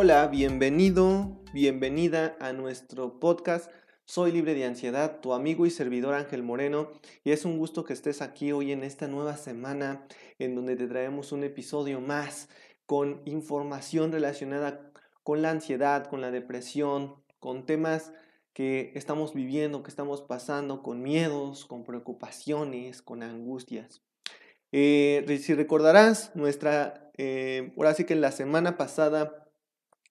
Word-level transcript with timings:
Hola, 0.00 0.28
bienvenido, 0.28 1.42
bienvenida 1.52 2.36
a 2.38 2.52
nuestro 2.52 3.18
podcast. 3.18 3.68
Soy 4.04 4.30
libre 4.30 4.54
de 4.54 4.64
ansiedad, 4.64 5.18
tu 5.18 5.32
amigo 5.32 5.66
y 5.66 5.70
servidor 5.70 6.14
Ángel 6.14 6.44
Moreno, 6.44 6.92
y 7.24 7.32
es 7.32 7.44
un 7.44 7.58
gusto 7.58 7.82
que 7.82 7.94
estés 7.94 8.22
aquí 8.22 8.52
hoy 8.52 8.70
en 8.70 8.84
esta 8.84 9.08
nueva 9.08 9.36
semana 9.36 10.06
en 10.38 10.54
donde 10.54 10.76
te 10.76 10.86
traemos 10.86 11.32
un 11.32 11.42
episodio 11.42 12.00
más 12.00 12.48
con 12.86 13.22
información 13.24 14.12
relacionada 14.12 14.92
con 15.24 15.42
la 15.42 15.50
ansiedad, 15.50 16.06
con 16.06 16.20
la 16.20 16.30
depresión, 16.30 17.16
con 17.40 17.66
temas 17.66 18.12
que 18.52 18.92
estamos 18.94 19.34
viviendo, 19.34 19.82
que 19.82 19.90
estamos 19.90 20.22
pasando, 20.22 20.80
con 20.80 21.02
miedos, 21.02 21.64
con 21.64 21.82
preocupaciones, 21.82 23.02
con 23.02 23.24
angustias. 23.24 24.00
Eh, 24.70 25.40
si 25.42 25.54
recordarás, 25.54 26.36
nuestra, 26.36 27.10
eh, 27.16 27.72
ahora 27.76 27.94
sí 27.94 28.04
que 28.04 28.14
la 28.14 28.30
semana 28.30 28.76
pasada 28.76 29.47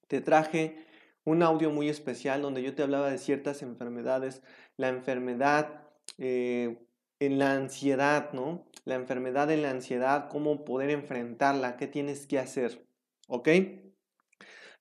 te 0.08 0.22
traje 0.22 0.86
un 1.24 1.44
audio 1.44 1.72
muy 1.72 1.90
especial 1.90 2.42
donde 2.42 2.64
yo 2.64 2.74
te 2.74 2.84
hablaba 2.84 3.10
de 3.10 3.18
ciertas 3.18 3.62
enfermedades, 3.62 4.42
la 4.78 4.88
enfermedad 4.88 5.84
eh, 6.18 6.88
en 7.20 7.38
la 7.38 7.54
ansiedad, 7.54 8.32
¿no? 8.32 8.66
La 8.86 8.96
enfermedad 8.96 9.52
en 9.52 9.64
la 9.64 9.72
ansiedad, 9.72 10.30
cómo 10.30 10.64
poder 10.64 10.90
enfrentarla, 10.90 11.76
qué 11.76 11.88
tienes 11.88 12.28
que 12.28 12.40
hacer, 12.40 12.88
¿ok? 13.28 13.50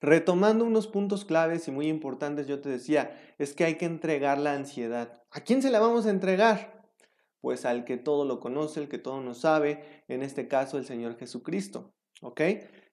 Retomando 0.00 0.64
unos 0.64 0.86
puntos 0.86 1.24
claves 1.24 1.66
y 1.66 1.72
muy 1.72 1.88
importantes, 1.88 2.46
yo 2.46 2.60
te 2.60 2.68
decía, 2.68 3.18
es 3.38 3.54
que 3.54 3.64
hay 3.64 3.76
que 3.76 3.86
entregar 3.86 4.38
la 4.38 4.52
ansiedad. 4.52 5.22
¿A 5.30 5.40
quién 5.40 5.62
se 5.62 5.70
la 5.70 5.80
vamos 5.80 6.06
a 6.06 6.10
entregar? 6.10 6.92
Pues 7.40 7.64
al 7.64 7.84
que 7.84 7.96
todo 7.96 8.24
lo 8.24 8.38
conoce, 8.38 8.80
el 8.80 8.88
que 8.88 8.98
todo 8.98 9.20
nos 9.20 9.38
sabe, 9.38 10.04
en 10.06 10.22
este 10.22 10.46
caso 10.46 10.78
el 10.78 10.84
Señor 10.84 11.16
Jesucristo, 11.18 11.92
¿ok? 12.20 12.40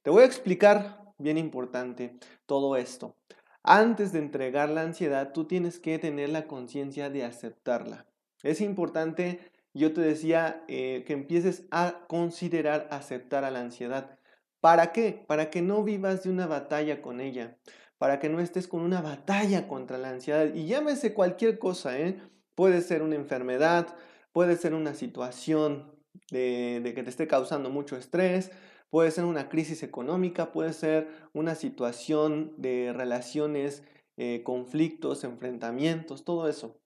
Te 0.02 0.10
voy 0.10 0.24
a 0.24 0.26
explicar 0.26 1.03
bien 1.18 1.38
importante 1.38 2.18
todo 2.46 2.76
esto. 2.76 3.16
Antes 3.64 4.12
de 4.12 4.20
entregar 4.20 4.70
la 4.70 4.82
ansiedad, 4.82 5.32
tú 5.32 5.46
tienes 5.46 5.80
que 5.80 5.98
tener 5.98 6.30
la 6.30 6.48
conciencia 6.48 7.10
de 7.10 7.24
aceptarla. 7.24 8.06
Es 8.44 8.60
importante, 8.60 9.40
yo 9.74 9.94
te 9.94 10.02
decía, 10.02 10.66
eh, 10.68 11.04
que 11.08 11.14
empieces 11.14 11.66
a 11.72 12.06
considerar 12.08 12.88
aceptar 12.92 13.46
a 13.46 13.52
la 13.52 13.62
ansiedad. 13.62 14.20
¿Para 14.60 14.92
qué? 14.92 15.24
Para 15.28 15.50
que 15.50 15.62
no 15.62 15.84
vivas 15.84 16.24
de 16.24 16.30
una 16.30 16.46
batalla 16.46 17.02
con 17.02 17.22
ella, 17.22 17.58
para 17.98 18.20
que 18.20 18.28
no 18.28 18.42
estés 18.42 18.68
con 18.68 18.82
una 18.82 19.02
batalla 19.02 19.68
contra 19.68 19.98
la 19.98 20.10
ansiedad. 20.10 20.54
Y 20.54 20.66
llámese 20.68 21.14
cualquier 21.14 21.58
cosa, 21.58 21.98
¿eh? 21.98 22.22
Puede 22.56 22.82
ser 22.82 23.02
una 23.02 23.16
enfermedad, 23.16 23.96
puede 24.34 24.58
ser 24.58 24.74
una 24.74 24.94
situación 24.94 25.96
de, 26.32 26.82
de 26.84 26.94
que 26.94 27.04
te 27.04 27.10
esté 27.10 27.28
causando 27.28 27.70
mucho 27.70 27.96
estrés, 27.96 28.52
Puede 28.94 29.10
ser 29.10 29.26
una 29.26 29.50
crisis 29.50 29.82
económica, 29.82 30.52
puede 30.52 30.72
ser 30.72 31.08
una 31.34 31.56
situación 31.56 32.54
de 32.58 32.94
relaciones, 32.94 33.82
eh, 34.18 34.44
conflictos, 34.44 35.24
enfrentamientos, 35.24 36.24
todo 36.24 36.48
eso. 36.48 36.80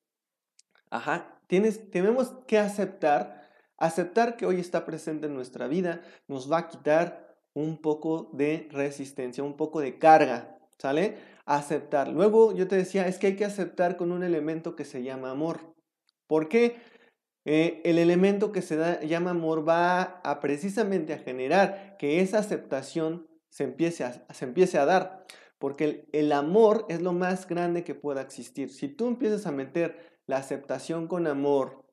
Ajá, 0.90 1.38
Tienes, 1.47 1.91
tenemos 1.91 2.34
que 2.47 2.59
aceptar, 2.59 3.50
aceptar 3.75 4.38
que 4.38 4.45
hoy 4.45 4.62
está 4.62 4.85
presente 4.85 5.28
en 5.28 5.34
nuestra 5.34 5.68
vida, 5.68 6.01
nos 6.29 6.50
va 6.50 6.59
a 6.59 6.68
quitar 6.69 7.35
un 7.53 7.81
poco 7.81 8.29
de 8.31 8.69
resistencia, 8.72 9.44
un 9.44 9.57
poco 9.57 9.81
de 9.81 10.00
carga, 10.00 10.57
¿sale? 10.78 11.18
Aceptar. 11.45 12.07
Luego 12.07 12.56
yo 12.56 12.69
te 12.69 12.78
decía, 12.78 13.06
es 13.07 13.18
que 13.18 13.28
hay 13.28 13.35
que 13.35 13.44
aceptar 13.44 13.97
con 13.97 14.13
un 14.13 14.24
elemento 14.24 14.78
que 14.78 14.85
se 14.85 15.03
llama 15.03 15.29
amor. 15.29 15.75
¿Por 16.25 16.47
qué? 16.47 16.78
Eh, 17.50 17.81
el 17.85 17.97
elemento 17.97 18.52
que 18.52 18.62
se 18.62 19.08
llama 19.08 19.30
amor 19.30 19.66
va 19.66 20.19
a 20.25 20.41
precisamente 20.41 21.13
a 21.13 21.18
generar 21.18 21.96
que 21.97 22.19
esa 22.19 22.40
aceptación 22.40 23.25
se 23.47 23.63
empiece 23.63 24.03
a, 24.03 24.25
se 24.34 24.44
empiece 24.44 24.78
a 24.78 24.85
dar. 24.85 25.25
Porque 25.57 26.09
el, 26.12 26.34
amor 26.34 26.86
es 26.90 27.02
lo 27.02 27.13
más 27.13 27.47
grande 27.47 27.86
que 27.86 27.96
pueda 27.96 28.22
existir. 28.22 28.69
Si 28.69 28.90
tú 28.90 29.07
empiezas 29.07 29.47
a 29.47 29.53
meter 29.53 30.19
la 30.25 30.36
aceptación 30.36 31.07
con 31.07 31.25
amor, 31.25 31.86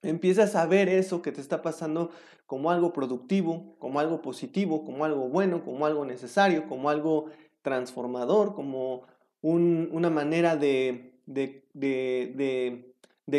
empiezas 0.00 0.56
a 0.56 0.64
ver 0.64 0.88
eso 0.88 1.20
que 1.20 1.32
te 1.32 1.42
está 1.42 1.60
pasando 1.60 2.10
como 2.46 2.70
algo 2.70 2.94
productivo, 2.94 3.76
como 3.78 4.00
algo 4.00 4.22
positivo, 4.22 4.86
como 4.86 5.04
algo 5.04 5.28
bueno, 5.28 5.62
como 5.66 5.84
algo 5.84 6.06
necesario, 6.06 6.66
como 6.66 6.88
algo 6.88 7.26
transformador, 7.60 8.54
como 8.54 9.02
un, 9.42 9.90
una 9.92 10.08
manera 10.08 10.56
de 10.56 11.20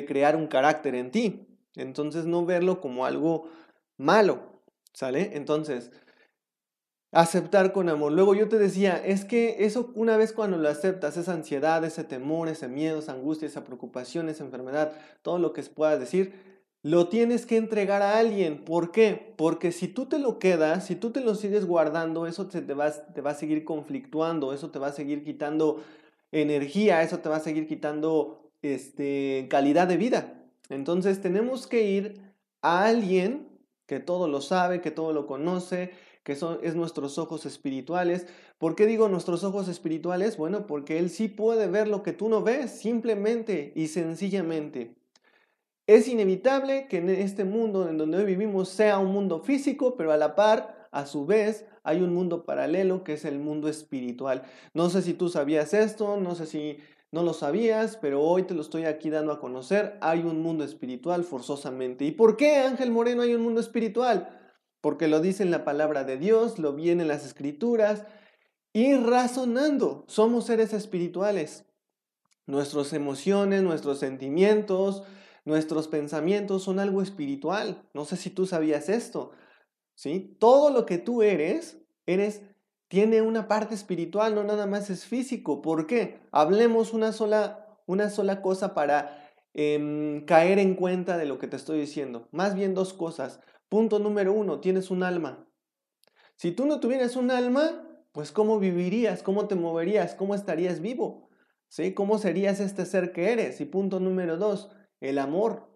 crear 0.05 0.35
un 0.35 0.47
carácter 0.47 0.95
en 0.95 1.11
ti. 1.11 1.47
Entonces 1.75 2.25
no 2.25 2.45
verlo 2.45 2.81
como 2.81 3.05
algo 3.05 3.49
malo, 3.97 4.61
¿sale? 4.93 5.31
Entonces, 5.33 5.91
aceptar 7.11 7.71
con 7.71 7.89
amor. 7.89 8.11
Luego 8.11 8.35
yo 8.35 8.47
te 8.49 8.57
decía, 8.57 9.01
es 9.03 9.25
que 9.25 9.65
eso 9.65 9.91
una 9.95 10.17
vez 10.17 10.33
cuando 10.33 10.57
lo 10.57 10.69
aceptas, 10.69 11.17
esa 11.17 11.33
ansiedad, 11.33 11.83
ese 11.83 12.03
temor, 12.03 12.49
ese 12.49 12.67
miedo, 12.67 12.99
esa 12.99 13.13
angustia, 13.13 13.47
esa 13.47 13.63
preocupación, 13.63 14.29
esa 14.29 14.43
enfermedad, 14.43 14.93
todo 15.21 15.39
lo 15.39 15.53
que 15.53 15.63
puedas 15.63 15.99
decir, 15.99 16.33
lo 16.81 17.09
tienes 17.09 17.45
que 17.45 17.57
entregar 17.57 18.01
a 18.01 18.17
alguien. 18.17 18.63
¿Por 18.63 18.91
qué? 18.91 19.33
Porque 19.37 19.71
si 19.71 19.87
tú 19.87 20.05
te 20.05 20.19
lo 20.19 20.39
quedas, 20.39 20.85
si 20.85 20.95
tú 20.95 21.11
te 21.11 21.21
lo 21.21 21.35
sigues 21.35 21.65
guardando, 21.65 22.27
eso 22.27 22.47
te, 22.47 22.61
te 22.61 22.73
va 22.73 23.31
a 23.31 23.33
seguir 23.33 23.65
conflictuando, 23.65 24.53
eso 24.53 24.69
te 24.69 24.79
va 24.79 24.87
a 24.87 24.93
seguir 24.93 25.23
quitando 25.23 25.83
energía, 26.31 27.01
eso 27.01 27.19
te 27.19 27.29
va 27.29 27.37
a 27.37 27.41
seguir 27.41 27.67
quitando 27.67 28.48
este, 28.61 29.47
calidad 29.49 29.87
de 29.87 29.97
vida. 29.97 30.43
Entonces 30.69 31.21
tenemos 31.21 31.67
que 31.67 31.83
ir 31.83 32.21
a 32.61 32.85
alguien 32.85 33.47
que 33.85 33.99
todo 33.99 34.27
lo 34.27 34.41
sabe, 34.41 34.81
que 34.81 34.91
todo 34.91 35.13
lo 35.13 35.25
conoce, 35.25 35.91
que 36.23 36.35
son, 36.35 36.59
es 36.61 36.75
nuestros 36.75 37.17
ojos 37.17 37.45
espirituales. 37.45 38.27
¿Por 38.59 38.75
qué 38.75 38.85
digo 38.85 39.09
nuestros 39.09 39.43
ojos 39.43 39.67
espirituales? 39.67 40.37
Bueno, 40.37 40.67
porque 40.67 40.99
Él 40.99 41.09
sí 41.09 41.27
puede 41.27 41.67
ver 41.67 41.87
lo 41.87 42.03
que 42.03 42.13
tú 42.13 42.29
no 42.29 42.43
ves, 42.43 42.71
simplemente 42.71 43.73
y 43.75 43.87
sencillamente. 43.87 44.95
Es 45.87 46.07
inevitable 46.07 46.87
que 46.87 46.97
en 46.97 47.09
este 47.09 47.45
mundo 47.45 47.89
en 47.89 47.97
donde 47.97 48.19
hoy 48.19 48.25
vivimos 48.25 48.69
sea 48.69 48.99
un 48.99 49.11
mundo 49.11 49.39
físico, 49.39 49.97
pero 49.97 50.11
a 50.11 50.17
la 50.17 50.35
par, 50.35 50.87
a 50.91 51.07
su 51.07 51.25
vez, 51.25 51.65
hay 51.83 52.01
un 52.01 52.13
mundo 52.13 52.45
paralelo 52.45 53.03
que 53.03 53.13
es 53.13 53.25
el 53.25 53.39
mundo 53.39 53.67
espiritual. 53.67 54.43
No 54.75 54.91
sé 54.91 55.01
si 55.01 55.15
tú 55.15 55.29
sabías 55.29 55.73
esto, 55.73 56.17
no 56.17 56.35
sé 56.35 56.45
si 56.45 56.77
no 57.11 57.23
lo 57.23 57.33
sabías, 57.33 57.97
pero 57.97 58.21
hoy 58.21 58.43
te 58.43 58.53
lo 58.53 58.61
estoy 58.61 58.85
aquí 58.85 59.09
dando 59.09 59.31
a 59.31 59.39
conocer. 59.39 59.97
Hay 60.01 60.19
un 60.19 60.41
mundo 60.41 60.63
espiritual 60.63 61.23
forzosamente. 61.23 62.05
¿Y 62.05 62.11
por 62.11 62.37
qué, 62.37 62.57
Ángel 62.57 62.91
Moreno, 62.91 63.23
hay 63.23 63.33
un 63.33 63.41
mundo 63.41 63.59
espiritual? 63.59 64.39
Porque 64.79 65.07
lo 65.07 65.19
dice 65.19 65.41
en 65.41 65.49
la 65.49 65.65
palabra 65.65 66.03
de 66.03 66.17
Dios, 66.17 66.59
lo 66.59 66.73
viene 66.73 67.01
en 67.01 67.07
las 67.07 67.25
escrituras. 67.25 68.05
Y 68.73 68.93
razonando, 68.95 70.05
somos 70.07 70.45
seres 70.45 70.73
espirituales. 70.73 71.65
Nuestras 72.45 72.93
emociones, 72.93 73.63
nuestros 73.63 73.97
sentimientos, 73.97 75.03
nuestros 75.45 75.87
pensamientos 75.87 76.63
son 76.63 76.79
algo 76.79 77.01
espiritual. 77.01 77.89
No 77.95 78.05
sé 78.05 78.17
si 78.17 78.29
tú 78.29 78.45
sabías 78.45 78.87
esto. 78.87 79.31
¿Sí? 79.95 80.37
Todo 80.39 80.69
lo 80.69 80.85
que 80.85 80.99
tú 80.99 81.23
eres, 81.23 81.81
eres 82.05 82.43
tiene 82.89 83.21
una 83.21 83.47
parte 83.47 83.75
espiritual, 83.75 84.35
no 84.35 84.43
nada 84.43 84.65
más 84.65 84.89
es 84.89 85.05
físico. 85.05 85.61
¿Por 85.61 85.87
qué? 85.87 86.19
Hablemos 86.31 86.91
una 86.91 87.13
sola, 87.13 87.77
una 87.85 88.09
sola 88.09 88.41
cosa 88.41 88.73
para 88.73 89.31
em, 89.53 90.25
caer 90.25 90.57
en 90.57 90.73
cuenta 90.73 91.17
de 91.17 91.27
lo 91.27 91.37
que 91.37 91.47
te 91.47 91.55
estoy 91.55 91.79
diciendo. 91.79 92.27
Más 92.31 92.55
bien 92.55 92.73
dos 92.73 92.93
cosas. 92.93 93.39
Punto 93.69 93.99
número 93.99 94.33
uno, 94.33 94.59
tienes 94.59 94.89
un 94.89 95.03
alma. 95.03 95.47
Si 96.35 96.51
tú 96.51 96.65
no 96.65 96.79
tuvieras 96.79 97.15
un 97.15 97.29
alma, 97.29 97.85
pues 98.11 98.31
¿cómo 98.31 98.57
vivirías? 98.57 99.21
¿Cómo 99.21 99.47
te 99.47 99.53
moverías? 99.53 100.15
¿Cómo 100.15 100.33
estarías 100.33 100.81
vivo? 100.81 101.29
¿Sí? 101.67 101.93
¿Cómo 101.93 102.17
serías 102.17 102.59
este 102.59 102.87
ser 102.87 103.11
que 103.11 103.31
eres? 103.31 103.61
Y 103.61 103.65
punto 103.65 103.99
número 103.99 104.37
dos, 104.37 104.71
el 104.99 105.19
amor. 105.19 105.69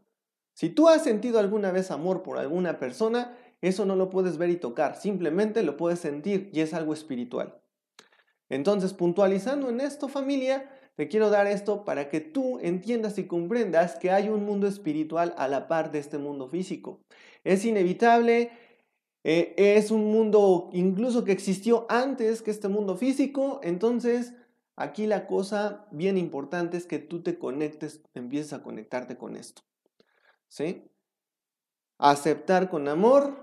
Si 0.53 0.69
tú 0.69 0.89
has 0.89 1.03
sentido 1.03 1.37
alguna 1.37 1.71
vez 1.71 1.91
amor 1.91 2.23
por 2.23 2.39
alguna 2.39 2.79
persona, 2.79 3.37
eso 3.67 3.85
no 3.85 3.95
lo 3.95 4.09
puedes 4.09 4.37
ver 4.37 4.49
y 4.49 4.57
tocar, 4.57 4.95
simplemente 4.95 5.63
lo 5.63 5.77
puedes 5.77 5.99
sentir 5.99 6.49
y 6.53 6.61
es 6.61 6.73
algo 6.73 6.93
espiritual. 6.93 7.59
Entonces, 8.49 8.93
puntualizando 8.93 9.69
en 9.69 9.81
esto, 9.81 10.07
familia, 10.07 10.69
te 10.95 11.07
quiero 11.07 11.29
dar 11.29 11.47
esto 11.47 11.85
para 11.85 12.09
que 12.09 12.21
tú 12.21 12.59
entiendas 12.61 13.17
y 13.17 13.25
comprendas 13.25 13.95
que 13.95 14.11
hay 14.11 14.29
un 14.29 14.45
mundo 14.45 14.67
espiritual 14.67 15.33
a 15.37 15.47
la 15.47 15.67
par 15.67 15.91
de 15.91 15.99
este 15.99 16.19
mundo 16.19 16.47
físico. 16.47 17.01
Es 17.43 17.65
inevitable, 17.65 18.51
eh, 19.23 19.55
es 19.57 19.89
un 19.89 20.11
mundo 20.11 20.69
incluso 20.73 21.23
que 21.23 21.31
existió 21.31 21.87
antes 21.89 22.41
que 22.43 22.51
este 22.51 22.67
mundo 22.67 22.95
físico, 22.95 23.59
entonces 23.63 24.33
Aquí 24.75 25.05
la 25.05 25.27
cosa 25.27 25.85
bien 25.91 26.17
importante 26.17 26.77
es 26.77 26.87
que 26.87 26.97
tú 26.97 27.21
te 27.21 27.37
conectes, 27.37 28.01
empieces 28.15 28.53
a 28.53 28.63
conectarte 28.63 29.17
con 29.17 29.35
esto. 29.35 29.61
¿Sí? 30.47 30.89
Aceptar 31.99 32.69
con 32.69 32.87
amor, 32.87 33.42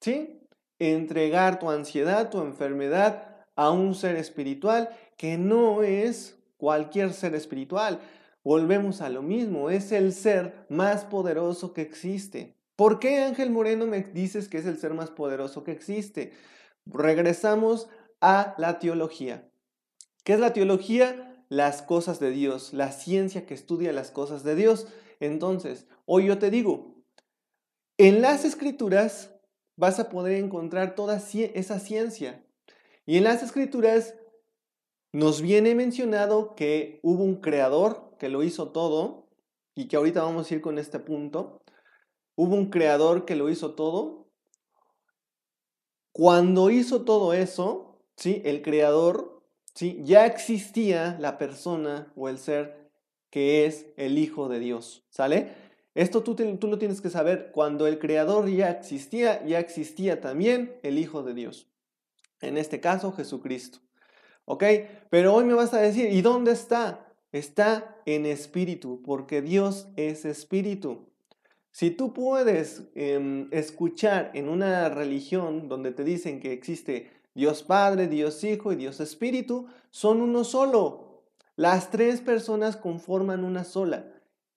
¿sí? 0.00 0.40
Entregar 0.78 1.58
tu 1.58 1.70
ansiedad, 1.70 2.30
tu 2.30 2.40
enfermedad 2.40 3.46
a 3.56 3.70
un 3.70 3.94
ser 3.94 4.16
espiritual 4.16 4.90
que 5.16 5.36
no 5.36 5.82
es 5.82 6.38
cualquier 6.56 7.12
ser 7.12 7.34
espiritual. 7.34 8.00
Volvemos 8.44 9.00
a 9.00 9.08
lo 9.08 9.22
mismo, 9.22 9.70
es 9.70 9.92
el 9.92 10.12
ser 10.12 10.66
más 10.68 11.04
poderoso 11.04 11.72
que 11.72 11.82
existe. 11.82 12.56
¿Por 12.76 13.00
qué 13.00 13.24
Ángel 13.24 13.50
Moreno 13.50 13.86
me 13.86 14.02
dices 14.02 14.48
que 14.48 14.58
es 14.58 14.66
el 14.66 14.78
ser 14.78 14.94
más 14.94 15.10
poderoso 15.10 15.64
que 15.64 15.72
existe? 15.72 16.32
Regresamos 16.86 17.88
a 18.20 18.54
la 18.56 18.78
teología. 18.78 19.50
¿Qué 20.22 20.34
es 20.34 20.40
la 20.40 20.52
teología? 20.52 21.44
Las 21.48 21.82
cosas 21.82 22.20
de 22.20 22.30
Dios, 22.30 22.72
la 22.72 22.92
ciencia 22.92 23.46
que 23.46 23.54
estudia 23.54 23.92
las 23.92 24.10
cosas 24.10 24.44
de 24.44 24.54
Dios. 24.54 24.86
Entonces, 25.18 25.86
hoy 26.06 26.26
yo 26.26 26.38
te 26.38 26.50
digo, 26.50 26.94
en 27.96 28.22
las 28.22 28.44
escrituras 28.44 29.34
vas 29.78 30.00
a 30.00 30.10
poder 30.10 30.36
encontrar 30.42 30.94
toda 30.96 31.16
esa 31.16 31.78
ciencia. 31.78 32.44
Y 33.06 33.16
en 33.16 33.24
las 33.24 33.42
escrituras 33.42 34.14
nos 35.12 35.40
viene 35.40 35.74
mencionado 35.74 36.54
que 36.56 36.98
hubo 37.02 37.22
un 37.22 37.40
creador 37.40 38.16
que 38.18 38.28
lo 38.28 38.42
hizo 38.42 38.72
todo 38.72 39.28
y 39.74 39.86
que 39.86 39.96
ahorita 39.96 40.22
vamos 40.22 40.50
a 40.50 40.54
ir 40.54 40.60
con 40.60 40.78
este 40.78 40.98
punto. 40.98 41.62
Hubo 42.34 42.56
un 42.56 42.70
creador 42.70 43.24
que 43.24 43.36
lo 43.36 43.48
hizo 43.48 43.74
todo. 43.74 44.26
Cuando 46.12 46.70
hizo 46.70 47.04
todo 47.04 47.32
eso, 47.32 48.00
¿sí? 48.16 48.42
El 48.44 48.62
creador, 48.62 49.44
¿sí? 49.74 50.00
Ya 50.02 50.26
existía 50.26 51.16
la 51.20 51.38
persona 51.38 52.12
o 52.16 52.28
el 52.28 52.38
ser 52.38 52.90
que 53.30 53.64
es 53.66 53.86
el 53.96 54.18
Hijo 54.18 54.48
de 54.48 54.58
Dios, 54.58 55.06
¿sale? 55.10 55.67
Esto 55.94 56.22
tú, 56.22 56.34
tú 56.34 56.68
lo 56.68 56.78
tienes 56.78 57.00
que 57.00 57.10
saber. 57.10 57.50
Cuando 57.52 57.86
el 57.86 57.98
creador 57.98 58.48
ya 58.48 58.70
existía, 58.70 59.44
ya 59.46 59.58
existía 59.58 60.20
también 60.20 60.78
el 60.82 60.98
Hijo 60.98 61.22
de 61.22 61.34
Dios. 61.34 61.66
En 62.40 62.56
este 62.56 62.80
caso, 62.80 63.12
Jesucristo. 63.12 63.80
¿Ok? 64.44 64.64
Pero 65.10 65.34
hoy 65.34 65.44
me 65.44 65.54
vas 65.54 65.74
a 65.74 65.80
decir, 65.80 66.10
¿y 66.10 66.22
dónde 66.22 66.52
está? 66.52 67.12
Está 67.32 67.96
en 68.06 68.24
espíritu, 68.26 69.02
porque 69.02 69.42
Dios 69.42 69.88
es 69.96 70.24
espíritu. 70.24 71.08
Si 71.70 71.90
tú 71.90 72.12
puedes 72.12 72.84
em, 72.94 73.48
escuchar 73.52 74.30
en 74.34 74.48
una 74.48 74.88
religión 74.88 75.68
donde 75.68 75.92
te 75.92 76.02
dicen 76.02 76.40
que 76.40 76.52
existe 76.52 77.10
Dios 77.34 77.62
Padre, 77.62 78.08
Dios 78.08 78.42
Hijo 78.42 78.72
y 78.72 78.76
Dios 78.76 79.00
Espíritu, 79.00 79.68
son 79.90 80.20
uno 80.20 80.42
solo. 80.42 81.22
Las 81.54 81.90
tres 81.90 82.20
personas 82.20 82.76
conforman 82.76 83.44
una 83.44 83.64
sola. 83.64 84.10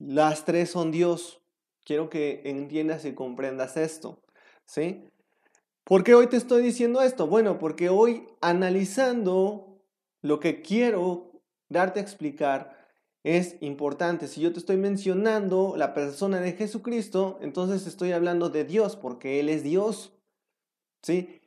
Las 0.07 0.45
tres 0.45 0.71
son 0.71 0.91
Dios. 0.91 1.41
Quiero 1.85 2.09
que 2.09 2.41
entiendas 2.45 3.05
y 3.05 3.13
comprendas 3.13 3.77
esto. 3.77 4.19
¿Sí? 4.65 5.03
¿Por 5.83 6.03
qué 6.03 6.15
hoy 6.15 6.27
te 6.27 6.37
estoy 6.37 6.63
diciendo 6.63 7.01
esto? 7.01 7.27
Bueno, 7.27 7.59
porque 7.59 7.89
hoy 7.89 8.27
analizando 8.41 9.79
lo 10.21 10.39
que 10.39 10.61
quiero 10.61 11.31
darte 11.69 11.99
a 11.99 12.03
explicar, 12.03 12.81
es 13.23 13.57
importante. 13.61 14.27
Si 14.27 14.41
yo 14.41 14.51
te 14.51 14.59
estoy 14.59 14.77
mencionando 14.77 15.75
la 15.77 15.93
persona 15.93 16.41
de 16.41 16.53
Jesucristo, 16.53 17.37
entonces 17.41 17.85
estoy 17.85 18.11
hablando 18.11 18.49
de 18.49 18.63
Dios, 18.63 18.95
porque 18.95 19.39
Él 19.39 19.49
es 19.49 19.63
Dios. 19.63 20.13
¿Sí? 21.03 21.41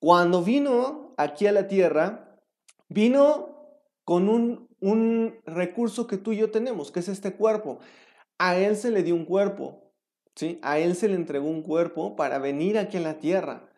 Cuando 0.00 0.42
vino 0.42 1.14
aquí 1.16 1.46
a 1.46 1.52
la 1.52 1.68
tierra, 1.68 2.40
vino 2.88 3.80
con 4.04 4.28
un, 4.28 4.65
un 4.80 5.36
recurso 5.44 6.06
que 6.06 6.16
tú 6.16 6.32
y 6.32 6.38
yo 6.38 6.50
tenemos, 6.50 6.90
que 6.90 7.00
es 7.00 7.08
este 7.08 7.34
cuerpo. 7.34 7.78
A 8.38 8.56
Él 8.56 8.76
se 8.76 8.90
le 8.90 9.02
dio 9.02 9.14
un 9.14 9.24
cuerpo, 9.24 9.92
¿sí? 10.34 10.58
A 10.62 10.78
Él 10.78 10.94
se 10.94 11.08
le 11.08 11.14
entregó 11.14 11.48
un 11.48 11.62
cuerpo 11.62 12.16
para 12.16 12.38
venir 12.38 12.78
aquí 12.78 12.98
a 12.98 13.00
la 13.00 13.18
tierra. 13.18 13.70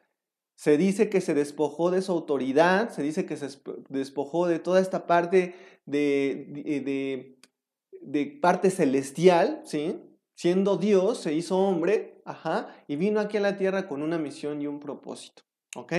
Se 0.56 0.76
dice 0.76 1.08
que 1.08 1.20
se 1.20 1.34
despojó 1.34 1.90
de 1.90 2.02
su 2.02 2.10
autoridad, 2.12 2.90
se 2.90 3.02
dice 3.02 3.26
que 3.26 3.36
se 3.36 3.48
despojó 3.88 4.48
de 4.48 4.58
toda 4.58 4.80
esta 4.80 5.06
parte 5.06 5.54
de, 5.86 7.36
de, 8.02 8.38
parte 8.42 8.70
celestial, 8.70 9.62
¿sí? 9.64 10.02
Siendo 10.34 10.76
Dios, 10.76 11.18
se 11.18 11.32
hizo 11.32 11.58
hombre, 11.58 12.20
ajá, 12.24 12.74
y 12.88 12.96
vino 12.96 13.20
aquí 13.20 13.36
a 13.36 13.40
la 13.40 13.56
tierra 13.56 13.88
con 13.88 14.02
una 14.02 14.18
misión 14.18 14.60
y 14.60 14.66
un 14.66 14.80
propósito, 14.80 15.42
¿ok? 15.76 15.92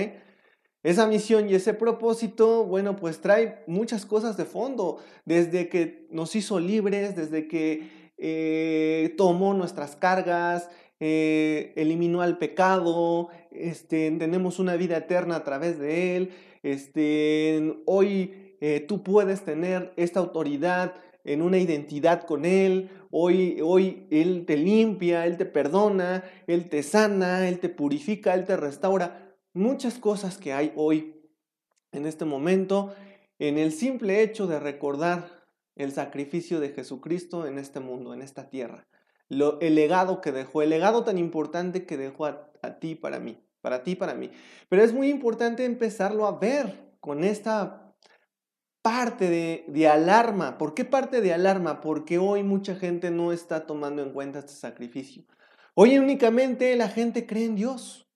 Esa 0.82 1.06
misión 1.06 1.50
y 1.50 1.54
ese 1.54 1.74
propósito, 1.74 2.64
bueno, 2.64 2.96
pues 2.96 3.20
trae 3.20 3.62
muchas 3.66 4.06
cosas 4.06 4.38
de 4.38 4.46
fondo, 4.46 4.98
desde 5.26 5.68
que 5.68 6.06
nos 6.10 6.34
hizo 6.34 6.58
libres, 6.58 7.14
desde 7.14 7.48
que 7.48 7.90
eh, 8.16 9.14
tomó 9.18 9.52
nuestras 9.52 9.94
cargas, 9.94 10.70
eh, 10.98 11.74
eliminó 11.76 12.22
al 12.22 12.38
pecado, 12.38 13.28
este, 13.50 14.10
tenemos 14.12 14.58
una 14.58 14.76
vida 14.76 14.96
eterna 14.96 15.36
a 15.36 15.44
través 15.44 15.78
de 15.78 16.16
Él, 16.16 16.30
este, 16.62 17.82
hoy 17.84 18.56
eh, 18.62 18.80
tú 18.80 19.02
puedes 19.02 19.42
tener 19.42 19.92
esta 19.96 20.20
autoridad 20.20 20.94
en 21.24 21.42
una 21.42 21.58
identidad 21.58 22.24
con 22.24 22.46
Él, 22.46 22.88
hoy, 23.10 23.60
hoy 23.62 24.06
Él 24.10 24.44
te 24.46 24.56
limpia, 24.56 25.26
Él 25.26 25.36
te 25.36 25.44
perdona, 25.44 26.24
Él 26.46 26.70
te 26.70 26.82
sana, 26.82 27.48
Él 27.48 27.58
te 27.58 27.68
purifica, 27.68 28.32
Él 28.32 28.46
te 28.46 28.56
restaura, 28.56 29.29
muchas 29.52 29.98
cosas 29.98 30.38
que 30.38 30.52
hay 30.52 30.72
hoy 30.76 31.14
en 31.92 32.06
este 32.06 32.24
momento 32.24 32.94
en 33.38 33.58
el 33.58 33.72
simple 33.72 34.22
hecho 34.22 34.46
de 34.46 34.60
recordar 34.60 35.44
el 35.76 35.92
sacrificio 35.92 36.60
de 36.60 36.70
Jesucristo 36.70 37.46
en 37.46 37.58
este 37.58 37.80
mundo, 37.80 38.12
en 38.12 38.22
esta 38.22 38.50
tierra 38.50 38.86
el 39.30 39.74
legado 39.74 40.20
que 40.20 40.32
dejó, 40.32 40.62
el 40.62 40.70
legado 40.70 41.04
tan 41.04 41.16
importante 41.16 41.86
que 41.86 41.96
dejó 41.96 42.26
a, 42.26 42.50
ti 42.80 42.96
para 42.96 43.20
mí, 43.20 43.38
para 43.62 43.82
ti 43.82 43.94
para 43.94 44.14
mí. 44.14 44.30
Pero 44.68 44.82
es 44.82 44.92
muy 44.92 45.08
importante 45.08 45.64
empezarlo 45.64 46.26
a 46.26 46.38
ver 46.38 46.92
con 47.00 47.22
esta 47.22 47.94
parte 48.82 49.30
de, 49.30 49.64
de, 49.68 49.88
alarma. 49.88 50.58
¿Por 50.58 50.74
qué 50.74 50.84
parte 50.84 51.20
de 51.20 51.32
alarma? 51.32 51.80
Porque 51.80 52.18
hoy 52.18 52.42
mucha 52.42 52.74
gente 52.74 53.10
no 53.10 53.32
está 53.32 53.66
tomando 53.66 54.02
en 54.02 54.12
cuenta 54.12 54.40
este 54.40 54.52
sacrificio. 54.52 55.24
Hoy 55.74 55.96
únicamente 55.98 56.74
la 56.76 56.88
gente 56.88 57.26
cree 57.26 57.44
en 57.44 57.54
Dios, 57.54 58.09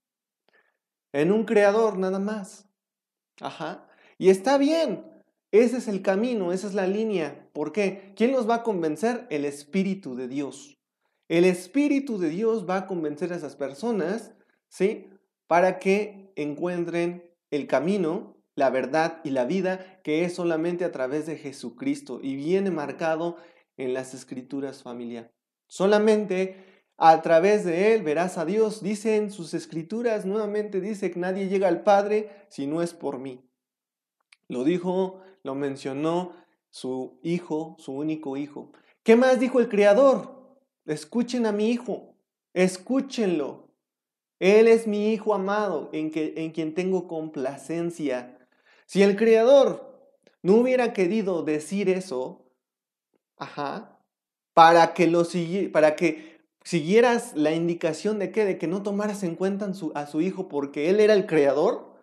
en 1.15 1.31
un 1.31 1.45
creador 1.45 1.97
nada 1.97 2.19
más. 2.19 2.69
Ajá. 3.41 3.87
Y 4.19 4.31
está 4.31 4.59
bien, 4.59 5.05
ese 5.53 5.77
es 5.79 5.87
el 5.87 6.03
camino, 6.03 6.53
esa 6.53 6.67
es 6.67 6.75
la 6.75 6.89
línea. 6.89 7.49
¿Por 7.53 7.71
qué? 7.71 8.13
¿Quién 8.17 8.33
los 8.33 8.51
va 8.51 8.57
a 8.57 8.63
convencer? 8.65 9.27
El 9.31 9.45
Espíritu 9.45 10.17
de 10.17 10.27
Dios. 10.27 10.77
El 11.29 11.45
Espíritu 11.45 12.19
de 12.19 12.31
Dios 12.31 12.69
va 12.69 12.79
a 12.79 12.87
convencer 12.89 13.33
a 13.33 13.37
esas 13.37 13.55
personas, 13.55 14.35
¿sí? 14.69 15.09
Para 15.47 15.79
que 15.79 16.33
encuentren 16.35 17.31
el 17.53 17.69
camino, 17.69 18.37
la 18.57 18.71
verdad 18.71 19.21
y 19.23 19.31
la 19.31 19.45
vida, 19.45 20.01
que 20.03 20.25
es 20.25 20.35
solamente 20.35 20.85
a 20.85 20.91
través 20.91 21.27
de 21.27 21.37
Jesucristo 21.37 22.19
y 22.21 22.35
viene 22.35 22.73
marcado 22.73 23.37
en 23.77 23.95
las 23.95 24.15
escrituras 24.15 24.83
familia. 24.83 25.31
Solamente 25.69 26.74
a 26.97 27.23
través 27.23 27.65
de 27.65 27.95
Él 27.95 28.03
verás 28.03 28.39
a 28.39 28.45
Dios. 28.45 28.83
Dice 28.83 29.17
en 29.17 29.31
sus 29.31 29.55
escrituras, 29.55 30.25
nuevamente 30.25 30.81
dice 30.81 31.11
que 31.11 31.19
nadie 31.19 31.49
llega 31.49 31.69
al 31.69 31.83
Padre 31.83 32.31
si 32.49 32.67
no 32.67 32.83
es 32.83 32.95
por 32.95 33.19
mí. 33.19 33.41
Lo 34.49 34.65
dijo, 34.65 35.21
lo 35.43 35.55
mencionó 35.55 36.33
su 36.71 37.19
hijo, 37.23 37.77
su 37.79 37.93
único 37.93 38.37
hijo. 38.37 38.73
¿Qué 39.03 39.17
más 39.17 39.41
dijo 39.41 39.61
el 39.61 39.69
Creador? 39.69 40.59
Escuchen 40.87 41.47
a 41.47 41.53
mi 41.53 41.71
hijo, 41.71 42.17
escúchenlo. 42.53 43.69
Él 44.39 44.69
es 44.69 44.87
mi 44.87 45.13
hijo 45.13 45.35
amado 45.35 45.91
en, 45.93 46.11
que, 46.11 46.35
en 46.37 46.51
quien 46.51 46.75
tengo 46.75 47.09
complacencia. 47.09 48.39
Si 48.87 49.03
el 49.03 49.17
Creador 49.17 49.95
no 50.43 50.57
hubiera 50.57 50.93
querido 50.93 51.43
decir 51.43 51.89
eso, 51.89 52.51
ajá, 53.37 53.99
para 54.53 54.95
que, 54.95 55.07
lo 55.07 55.25
para 55.73 55.97
que 55.97 56.34
siguieras 56.65 57.33
la 57.37 57.53
indicación 57.53 58.19
de 58.19 58.33
que, 58.33 58.45
de 58.45 58.59
que 58.59 58.67
no 58.67 58.83
tomaras 58.83 59.23
en 59.23 59.37
cuenta 59.37 59.71
a 59.95 60.07
su 60.07 60.21
hijo 60.21 60.49
porque 60.49 60.91
él 60.91 60.99
era 60.99 61.15
el 61.15 61.27
Creador, 61.27 61.95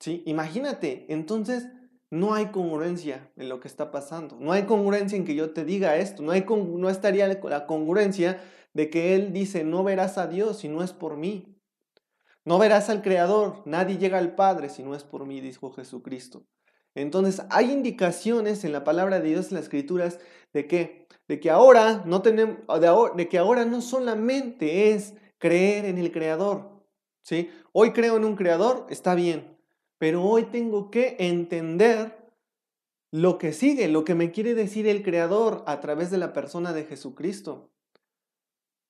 ¿sí? 0.00 0.22
Imagínate, 0.26 1.06
entonces 1.08 1.68
no 2.10 2.34
hay 2.34 2.46
congruencia 2.46 3.30
en 3.36 3.48
lo 3.48 3.60
que 3.60 3.68
está 3.68 3.90
pasando. 3.90 4.36
No 4.38 4.52
hay 4.52 4.64
congruencia 4.64 5.16
en 5.16 5.24
que 5.24 5.34
yo 5.34 5.52
te 5.52 5.64
diga 5.64 5.96
esto. 5.96 6.22
No, 6.22 6.32
hay 6.32 6.44
no 6.48 6.88
estaría 6.88 7.26
la 7.26 7.66
congruencia 7.66 8.40
de 8.72 8.90
que 8.90 9.14
Él 9.14 9.32
dice, 9.32 9.64
no 9.64 9.82
verás 9.82 10.18
a 10.18 10.26
Dios 10.26 10.58
si 10.58 10.68
no 10.68 10.82
es 10.82 10.92
por 10.92 11.16
mí. 11.16 11.58
No 12.44 12.58
verás 12.58 12.90
al 12.90 13.02
Creador. 13.02 13.62
Nadie 13.64 13.98
llega 13.98 14.18
al 14.18 14.34
Padre 14.34 14.68
si 14.68 14.82
no 14.82 14.94
es 14.94 15.02
por 15.02 15.26
mí, 15.26 15.40
dijo 15.40 15.72
Jesucristo. 15.72 16.46
Entonces, 16.94 17.42
hay 17.50 17.72
indicaciones 17.72 18.64
en 18.64 18.72
la 18.72 18.84
palabra 18.84 19.20
de 19.20 19.28
Dios, 19.30 19.48
en 19.48 19.54
las 19.54 19.64
Escrituras, 19.64 20.20
de 20.52 20.66
que, 20.66 21.08
de 21.26 21.40
que 21.40 21.50
ahora 21.50 22.02
no 22.06 22.22
tenemos, 22.22 22.58
de, 23.16 23.28
que 23.28 23.38
ahora 23.38 23.64
no 23.64 23.80
solamente 23.80 24.92
es 24.92 25.14
creer 25.38 25.84
en 25.84 25.98
el 25.98 26.12
Creador. 26.12 26.70
¿sí? 27.22 27.50
Hoy 27.72 27.92
creo 27.92 28.16
en 28.16 28.24
un 28.24 28.36
Creador, 28.36 28.86
está 28.88 29.14
bien, 29.14 29.58
pero 29.98 30.22
hoy 30.22 30.44
tengo 30.44 30.90
que 30.90 31.16
entender 31.18 32.24
lo 33.10 33.38
que 33.38 33.52
sigue, 33.52 33.88
lo 33.88 34.04
que 34.04 34.14
me 34.14 34.30
quiere 34.30 34.54
decir 34.54 34.86
el 34.86 35.02
Creador 35.02 35.64
a 35.66 35.80
través 35.80 36.10
de 36.10 36.18
la 36.18 36.32
persona 36.32 36.72
de 36.72 36.84
Jesucristo. 36.84 37.70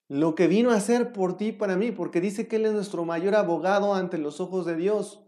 Lo 0.08 0.34
que 0.34 0.48
vino 0.48 0.70
a 0.70 0.76
hacer 0.76 1.12
por 1.12 1.36
ti 1.36 1.48
y 1.48 1.52
para 1.52 1.76
mí, 1.76 1.90
porque 1.90 2.20
dice 2.20 2.46
que 2.46 2.56
Él 2.56 2.66
es 2.66 2.72
nuestro 2.72 3.06
mayor 3.06 3.34
abogado 3.34 3.94
ante 3.94 4.18
los 4.18 4.40
ojos 4.40 4.66
de 4.66 4.76
Dios. 4.76 5.23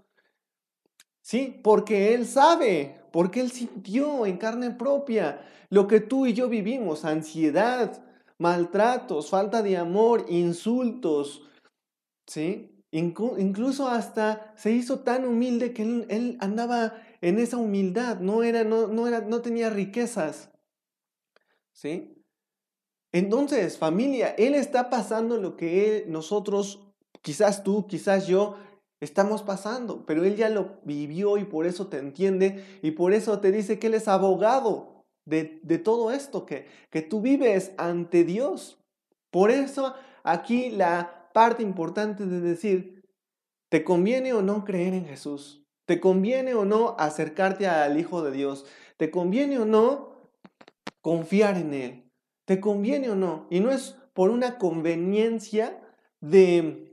Sí, 1.27 1.59
porque 1.61 2.15
Él 2.15 2.25
sabe, 2.25 3.01
porque 3.11 3.41
Él 3.41 3.51
sintió 3.51 4.27
en 4.27 4.37
carne 4.37 4.71
propia 4.71 5.45
lo 5.71 5.89
que 5.89 5.99
tú 5.99 6.25
y 6.27 6.35
yo 6.35 6.49
vivimos, 6.49 7.05
ansiedad, 7.05 8.01
maltratos, 8.39 9.29
falta 9.29 9.61
de 9.61 9.77
amor, 9.77 10.27
insultos, 10.29 11.43
¿sí? 12.29 12.81
incluso 12.93 13.89
hasta 13.89 14.55
se 14.57 14.71
hizo 14.71 15.01
tan 15.01 15.27
humilde 15.27 15.73
que 15.73 15.83
él, 15.83 16.39
andaba 16.39 17.03
en 17.21 17.41
esa 17.41 17.57
humildad, 17.57 18.21
no, 18.21 18.45
era, 18.45 18.63
no, 18.63 18.87
no, 18.87 19.09
era, 19.09 19.21
no 19.23 19.43
tenía 19.43 19.69
riquezas. 19.69 20.53
¿Sí? 21.73 22.23
Entonces, 23.11 23.79
familia, 23.79 24.29
Él 24.39 24.55
está 24.55 24.91
pasando 24.91 25.39
lo 25.39 25.57
que 25.57 26.05
nosotros, 26.07 26.87
quizás 27.21 27.65
tú, 27.65 27.89
quizás 27.89 28.29
yo, 28.29 28.59
estamos 29.01 29.43
pasando, 29.43 30.05
pero 30.07 30.25
Él 30.25 30.37
ya 30.37 30.49
lo 30.49 30.79
vivió 30.85 31.39
y 31.39 31.45
por 31.45 31.67
eso 31.67 31.89
te 31.89 31.99
entiende 31.99 32.65
y 32.83 32.93
por 32.93 33.13
eso 33.13 33.41
te 33.41 33.53
dice 33.53 33.79
que 33.79 33.89
Él 33.89 33.95
es 33.95 34.09
abogado 34.09 35.05
de, 35.27 35.61
de 35.63 35.79
todo 35.79 36.11
esto 36.11 36.47
que, 36.47 36.67
que 36.91 37.03
tú 37.03 37.21
vives 37.21 37.73
ante 37.79 38.25
Dios. 38.25 38.79
Por 39.31 39.51
eso 39.51 39.95
aquí 40.23 40.71
la 40.71 41.31
parte 41.33 41.63
importante 41.63 42.27
de 42.27 42.41
decir, 42.41 43.05
¿te 43.69 43.85
conviene 43.85 44.33
o 44.33 44.43
no 44.43 44.65
creer 44.65 44.95
en 44.95 45.07
Jesús? 45.07 45.67
¿Te 45.87 46.01
conviene 46.01 46.55
o 46.55 46.65
no 46.65 46.97
acercarte 46.99 47.67
al 47.69 47.99
Hijo 47.99 48.23
de 48.23 48.33
Dios? 48.33 48.67
¿Te 48.97 49.11
conviene 49.11 49.59
o 49.59 49.65
no 49.65 50.31
confiar 51.01 51.57
en 51.57 51.75
Él? 51.75 52.11
¿Te 52.45 52.61
conviene 52.61 53.11
o 53.11 53.15
no? 53.15 53.47
Y 53.51 53.61
no 53.61 53.71
es 53.71 53.97
por 54.15 54.31
una 54.31 54.59
conveniencia 54.59 55.81
de, 56.21 56.86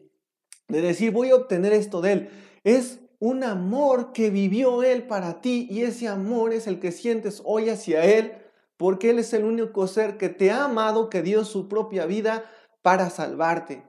de 0.68 0.82
decir 0.82 1.12
voy 1.12 1.30
a 1.30 1.36
obtener 1.36 1.74
esto 1.74 2.02
de 2.02 2.12
Él. 2.14 2.30
Es 2.64 3.00
un 3.20 3.44
amor 3.44 4.14
que 4.14 4.30
vivió 4.30 4.84
Él 4.84 5.08
para 5.08 5.42
ti 5.42 5.68
y 5.70 5.84
ese 5.84 6.08
amor 6.08 6.54
es 6.54 6.68
el 6.68 6.80
que 6.80 6.92
sientes 6.92 7.42
hoy 7.46 7.70
hacia 7.70 8.04
Él 8.04 8.34
porque 8.78 9.12
Él 9.12 9.20
es 9.20 9.34
el 9.34 9.46
único 9.46 9.88
ser 9.88 10.18
que 10.18 10.30
te 10.30 10.52
ha 10.52 10.66
amado, 10.66 11.10
que 11.10 11.22
dio 11.22 11.46
su 11.46 11.68
propia 11.70 12.06
vida 12.06 12.44
para 12.82 13.10
salvarte. 13.10 13.84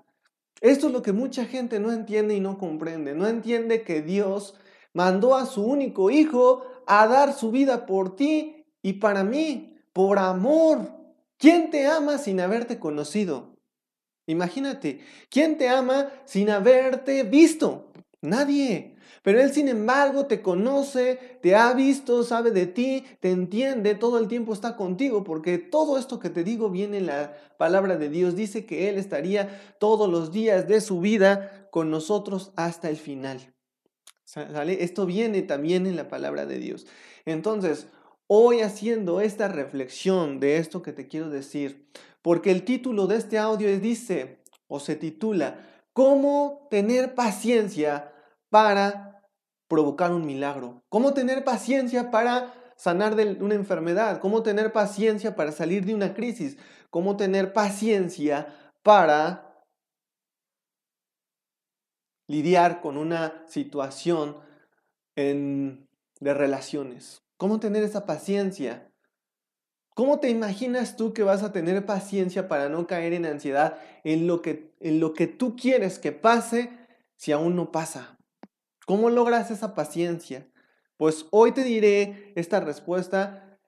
Esto 0.61 0.87
es 0.87 0.93
lo 0.93 1.03
que 1.03 1.13
mucha 1.13 1.47
gente 1.47 1.81
no 1.81 1.93
entiende 1.93 2.35
y 2.35 2.41
no 2.41 2.59
comprende. 2.59 3.15
No 3.15 3.27
entiende 3.27 3.83
que 3.83 4.03
Dios 4.03 4.55
mandó 4.93 5.35
a 5.35 5.47
su 5.47 5.65
único 5.65 6.11
hijo 6.11 6.65
a 6.87 7.07
dar 7.07 7.33
su 7.33 7.51
vida 7.51 7.87
por 7.87 8.17
ti 8.17 8.65
y 8.83 8.95
para 8.95 9.25
mí, 9.25 9.77
por 9.93 10.19
amor. 10.19 10.93
¿Quién 11.39 11.71
te 11.71 11.87
ama 11.87 12.19
sin 12.19 12.41
haberte 12.41 12.79
conocido? 12.79 13.54
Imagínate, 14.27 15.01
¿quién 15.29 15.59
te 15.59 15.69
ama 15.69 16.11
sin 16.25 16.51
haberte 16.51 17.23
visto? 17.25 17.93
Nadie. 18.21 18.95
Pero 19.23 19.41
Él, 19.41 19.53
sin 19.53 19.69
embargo, 19.69 20.27
te 20.27 20.43
conoce, 20.43 21.39
te 21.41 21.55
ha 21.57 21.73
visto, 21.73 22.25
sabe 22.25 22.51
de 22.51 22.67
ti, 22.67 23.05
te 23.21 23.31
entiende, 23.31 23.95
todo 23.95 24.19
el 24.19 24.29
tiempo 24.29 24.53
está 24.53 24.77
contigo, 24.77 25.25
porque 25.25 25.57
todo 25.57 25.97
esto 25.97 26.19
que 26.19 26.29
te 26.29 26.45
digo 26.45 26.69
viene 26.69 26.99
en 26.99 27.07
la 27.07 27.35
palabra 27.57 27.97
de 27.97 28.11
Dios. 28.11 28.37
Dice 28.37 28.67
que 28.67 28.91
Él 28.91 28.99
estaría 28.99 29.77
todos 29.79 30.11
los 30.11 30.31
días 30.31 30.69
de 30.69 30.83
su 30.83 31.01
vida 31.01 31.69
con 31.71 31.91
nosotros 31.91 32.53
hasta 32.57 32.91
el 32.91 32.97
final. 32.99 33.55
Esto 34.67 35.07
viene 35.07 35.43
también 35.43 35.87
en 35.87 35.97
la 35.97 36.09
palabra 36.09 36.45
de 36.45 36.59
Dios. 36.59 36.87
Entonces, 37.25 37.87
hoy 38.27 38.61
haciendo 38.61 39.21
esta 39.21 39.49
reflexión 39.49 40.41
de 40.41 40.59
esto 40.59 40.83
que 40.83 40.93
te 40.93 41.07
quiero 41.07 41.31
decir, 41.31 41.89
porque 42.23 42.51
el 42.51 42.65
título 42.65 43.07
de 43.07 43.17
este 43.17 43.39
audio 43.39 43.69
dice, 43.79 44.43
o 44.67 44.81
se 44.81 44.97
titula, 44.97 45.71
¿Cómo 45.93 46.67
tener 46.71 47.15
paciencia 47.15 48.13
para 48.51 49.23
provocar 49.69 50.13
un 50.13 50.27
milagro, 50.27 50.83
cómo 50.89 51.15
tener 51.15 51.45
paciencia 51.45 52.11
para 52.11 52.53
sanar 52.77 53.15
de 53.15 53.33
una 53.41 53.55
enfermedad, 53.55 54.21
cómo 54.21 54.43
tener 54.43 54.73
paciencia 54.73 55.37
para 55.37 55.53
salir 55.53 55.85
de 55.85 55.95
una 55.95 56.15
crisis, 56.15 56.59
cómo 56.91 57.17
tener 57.17 57.53
paciencia 57.53 58.55
para 58.83 59.65
lidiar 62.27 62.81
con 62.81 62.97
una 62.97 63.45
situación 63.49 64.39
de 65.17 66.35
relaciones. 66.35 67.24
¿Cómo 67.45 67.61
tener 67.61 67.85
esa 67.85 68.07
paciencia? 68.07 68.91
¿Cómo 69.95 70.19
te 70.19 70.31
imaginas 70.31 70.97
tú 70.97 71.13
que 71.13 71.23
vas 71.23 71.43
a 71.43 71.53
tener 71.53 71.85
paciencia 71.85 72.49
para 72.49 72.71
no 72.71 72.87
caer 72.87 73.13
en 73.13 73.27
ansiedad 73.27 73.77
en 74.03 74.27
lo 74.27 74.41
que, 74.41 74.73
en 74.81 74.99
lo 74.99 75.13
que 75.13 75.27
tú 75.27 75.55
quieres 75.55 75.99
que 75.99 76.11
pase 76.11 76.71
si 77.17 77.33
aún 77.33 77.55
no 77.55 77.71
pasa? 77.71 78.19
¿Cómo 78.87 79.11
logras 79.11 79.51
esa 79.51 79.75
paciencia? 79.75 80.49
Pues 80.97 81.27
hoy 81.33 81.53
te 81.53 81.65
diré 81.65 82.33
esta 82.35 82.61
respuesta 82.61 83.59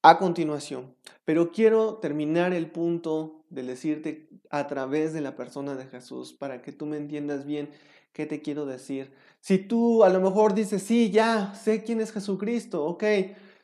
a 0.00 0.16
continuación, 0.16 0.96
pero 1.26 1.52
quiero 1.52 1.96
terminar 1.96 2.54
el 2.54 2.70
punto 2.70 3.44
de 3.50 3.64
decirte 3.64 4.30
a 4.48 4.66
través 4.66 5.12
de 5.12 5.20
la 5.20 5.36
persona 5.36 5.74
de 5.74 5.84
Jesús 5.84 6.32
para 6.32 6.62
que 6.62 6.72
tú 6.72 6.86
me 6.86 6.96
entiendas 6.96 7.44
bien 7.44 7.68
qué 8.14 8.24
te 8.24 8.40
quiero 8.40 8.64
decir. 8.64 9.12
Si 9.40 9.58
tú 9.58 10.04
a 10.04 10.10
lo 10.10 10.20
mejor 10.20 10.54
dices, 10.54 10.82
sí, 10.82 11.10
ya 11.10 11.54
sé 11.54 11.82
quién 11.82 12.00
es 12.00 12.12
Jesucristo, 12.12 12.84
ok. 12.84 13.04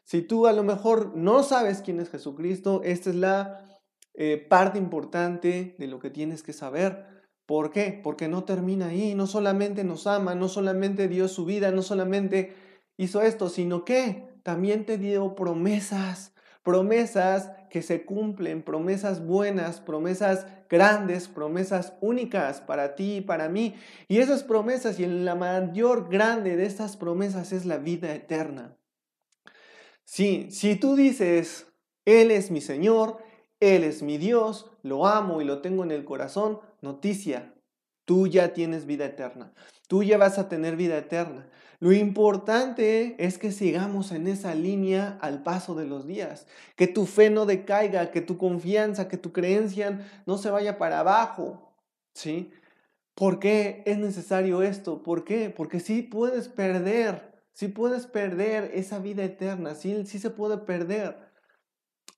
Si 0.04 0.22
tú 0.22 0.46
a 0.46 0.52
lo 0.52 0.62
mejor 0.62 1.16
no 1.16 1.42
sabes 1.42 1.82
quién 1.82 2.00
es 2.00 2.10
Jesucristo, 2.10 2.80
esta 2.84 3.10
es 3.10 3.16
la 3.16 3.60
eh, 4.14 4.38
parte 4.38 4.78
importante 4.78 5.74
de 5.78 5.86
lo 5.86 5.98
que 5.98 6.10
tienes 6.10 6.42
que 6.42 6.52
saber. 6.52 7.06
¿Por 7.44 7.70
qué? 7.70 8.00
Porque 8.02 8.26
no 8.28 8.44
termina 8.44 8.88
ahí, 8.88 9.14
no 9.14 9.26
solamente 9.26 9.84
nos 9.84 10.06
ama, 10.06 10.34
no 10.34 10.48
solamente 10.48 11.08
dio 11.08 11.28
su 11.28 11.44
vida, 11.44 11.70
no 11.70 11.82
solamente 11.82 12.54
hizo 12.96 13.20
esto, 13.20 13.48
sino 13.48 13.84
que 13.84 14.40
también 14.42 14.86
te 14.86 14.96
dio 14.96 15.34
promesas, 15.34 16.32
promesas 16.62 17.50
que 17.70 17.82
se 17.82 18.04
cumplen, 18.04 18.62
promesas 18.62 19.24
buenas, 19.24 19.80
promesas 19.80 20.46
grandes, 20.68 21.28
promesas 21.28 21.94
únicas 22.00 22.60
para 22.60 22.94
ti 22.94 23.16
y 23.16 23.20
para 23.20 23.48
mí. 23.48 23.74
Y 24.08 24.18
esas 24.18 24.42
promesas, 24.42 24.98
y 25.00 25.06
la 25.06 25.34
mayor 25.34 26.08
grande 26.08 26.56
de 26.56 26.66
estas 26.66 26.96
promesas 26.96 27.52
es 27.52 27.66
la 27.66 27.78
vida 27.78 28.14
eterna. 28.14 28.76
Sí, 30.04 30.48
si 30.50 30.76
tú 30.76 30.94
dices, 30.94 31.66
Él 32.04 32.30
es 32.30 32.50
mi 32.50 32.60
Señor, 32.60 33.18
Él 33.60 33.84
es 33.84 34.02
mi 34.02 34.18
Dios, 34.18 34.70
lo 34.82 35.06
amo 35.06 35.40
y 35.40 35.44
lo 35.44 35.60
tengo 35.60 35.82
en 35.82 35.90
el 35.90 36.04
corazón, 36.04 36.60
noticia, 36.80 37.54
tú 38.04 38.28
ya 38.28 38.54
tienes 38.54 38.86
vida 38.86 39.04
eterna, 39.04 39.52
tú 39.88 40.04
ya 40.04 40.16
vas 40.16 40.38
a 40.38 40.48
tener 40.48 40.76
vida 40.76 40.96
eterna. 40.96 41.48
Lo 41.78 41.92
importante 41.92 43.16
es 43.18 43.38
que 43.38 43.52
sigamos 43.52 44.12
en 44.12 44.26
esa 44.26 44.54
línea 44.54 45.18
al 45.20 45.42
paso 45.42 45.74
de 45.74 45.86
los 45.86 46.06
días, 46.06 46.46
que 46.74 46.86
tu 46.86 47.06
fe 47.06 47.28
no 47.30 47.44
decaiga, 47.44 48.10
que 48.10 48.22
tu 48.22 48.38
confianza, 48.38 49.08
que 49.08 49.18
tu 49.18 49.32
creencia 49.32 50.06
no 50.26 50.38
se 50.38 50.50
vaya 50.50 50.78
para 50.78 51.00
abajo, 51.00 51.74
¿sí? 52.14 52.50
¿Por 53.14 53.38
qué 53.38 53.82
es 53.86 53.98
necesario 53.98 54.62
esto? 54.62 55.02
¿Por 55.02 55.24
qué? 55.24 55.50
Porque 55.50 55.80
sí 55.80 56.02
puedes 56.02 56.48
perder, 56.48 57.42
sí 57.52 57.68
puedes 57.68 58.06
perder 58.06 58.70
esa 58.74 58.98
vida 58.98 59.24
eterna, 59.24 59.74
sí, 59.74 60.04
sí 60.06 60.18
se 60.18 60.30
puede 60.30 60.58
perder. 60.58 61.16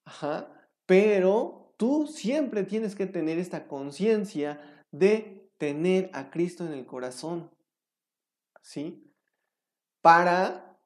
Ajá, 0.05 0.53
pero 0.87 1.75
tú 1.77 2.07
siempre 2.07 2.65
tienes 2.65 2.95
que 2.95 3.07
tener 3.07 3.39
esta 3.39 3.67
conciencia 3.67 4.61
de 4.91 5.51
tener 5.59 6.11
a 6.15 6.31
Cristo 6.31 6.65
en 6.65 6.73
el 6.73 6.87
corazón, 6.87 7.51
¿sí? 8.63 9.08
Para 10.01 10.77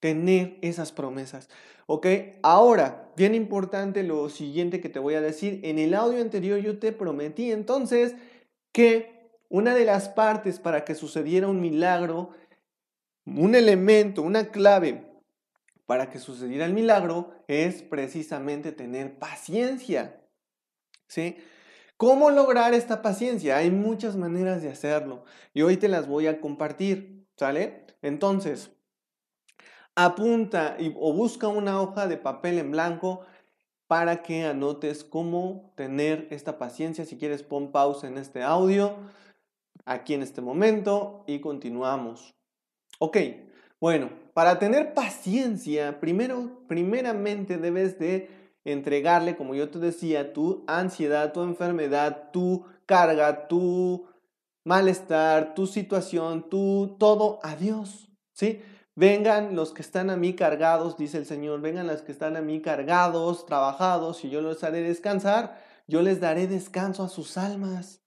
tener 0.00 0.58
esas 0.62 0.92
promesas. 0.92 1.48
¿Ok? 1.86 2.06
Ahora, 2.42 3.10
bien 3.16 3.34
importante 3.34 4.02
lo 4.02 4.28
siguiente 4.28 4.80
que 4.80 4.88
te 4.88 4.98
voy 4.98 5.14
a 5.14 5.20
decir. 5.20 5.60
En 5.64 5.78
el 5.78 5.94
audio 5.94 6.20
anterior 6.20 6.58
yo 6.60 6.78
te 6.78 6.92
prometí 6.92 7.50
entonces 7.50 8.14
que 8.72 9.30
una 9.48 9.74
de 9.74 9.84
las 9.84 10.08
partes 10.08 10.58
para 10.58 10.84
que 10.84 10.94
sucediera 10.94 11.48
un 11.48 11.60
milagro, 11.60 12.30
un 13.24 13.54
elemento, 13.54 14.22
una 14.22 14.50
clave 14.50 15.08
para 15.86 16.10
que 16.10 16.18
sucediera 16.18 16.66
el 16.66 16.74
milagro 16.74 17.32
es 17.48 17.82
precisamente 17.82 18.72
tener 18.72 19.18
paciencia. 19.18 20.20
¿Sí? 21.06 21.38
¿Cómo 21.96 22.30
lograr 22.30 22.74
esta 22.74 23.00
paciencia? 23.00 23.56
Hay 23.56 23.70
muchas 23.70 24.14
maneras 24.14 24.60
de 24.60 24.68
hacerlo 24.68 25.24
y 25.54 25.62
hoy 25.62 25.78
te 25.78 25.88
las 25.88 26.06
voy 26.06 26.26
a 26.26 26.42
compartir, 26.42 27.26
¿sale? 27.36 27.86
Entonces, 28.02 28.70
apunta 29.94 30.76
o 30.96 31.12
busca 31.12 31.48
una 31.48 31.80
hoja 31.80 32.06
de 32.06 32.16
papel 32.16 32.58
en 32.58 32.70
blanco 32.70 33.22
para 33.88 34.22
que 34.22 34.44
anotes 34.44 35.02
cómo 35.02 35.72
tener 35.74 36.28
esta 36.30 36.58
paciencia. 36.58 37.04
Si 37.04 37.18
quieres, 37.18 37.42
pon 37.42 37.72
pausa 37.72 38.06
en 38.06 38.18
este 38.18 38.42
audio, 38.42 38.96
aquí 39.84 40.14
en 40.14 40.22
este 40.22 40.40
momento 40.40 41.24
y 41.26 41.40
continuamos. 41.40 42.34
Ok, 43.00 43.16
Bueno, 43.80 44.10
para 44.34 44.58
tener 44.58 44.92
paciencia, 44.92 46.00
primero, 46.00 46.64
primeramente 46.66 47.58
debes 47.58 47.96
de 48.00 48.28
entregarle, 48.64 49.36
como 49.36 49.54
yo 49.54 49.70
te 49.70 49.78
decía, 49.78 50.32
tu 50.32 50.64
ansiedad, 50.66 51.32
tu 51.32 51.42
enfermedad, 51.42 52.30
tu 52.32 52.66
carga, 52.86 53.46
tu 53.46 54.08
malestar, 54.68 55.54
tu 55.54 55.66
situación, 55.66 56.50
tu 56.50 56.96
todo 56.98 57.40
a 57.42 57.56
Dios, 57.56 58.10
¿sí? 58.34 58.60
Vengan 58.94 59.56
los 59.56 59.72
que 59.72 59.80
están 59.80 60.10
a 60.10 60.16
mí 60.16 60.34
cargados, 60.34 60.98
dice 60.98 61.16
el 61.16 61.24
Señor, 61.24 61.62
vengan 61.62 61.86
los 61.86 62.02
que 62.02 62.12
están 62.12 62.36
a 62.36 62.42
mí 62.42 62.60
cargados, 62.60 63.46
trabajados, 63.46 64.22
y 64.26 64.28
yo 64.28 64.42
los 64.42 64.62
haré 64.64 64.82
descansar, 64.82 65.58
yo 65.86 66.02
les 66.02 66.20
daré 66.20 66.46
descanso 66.46 67.02
a 67.02 67.08
sus 67.08 67.38
almas. 67.38 68.02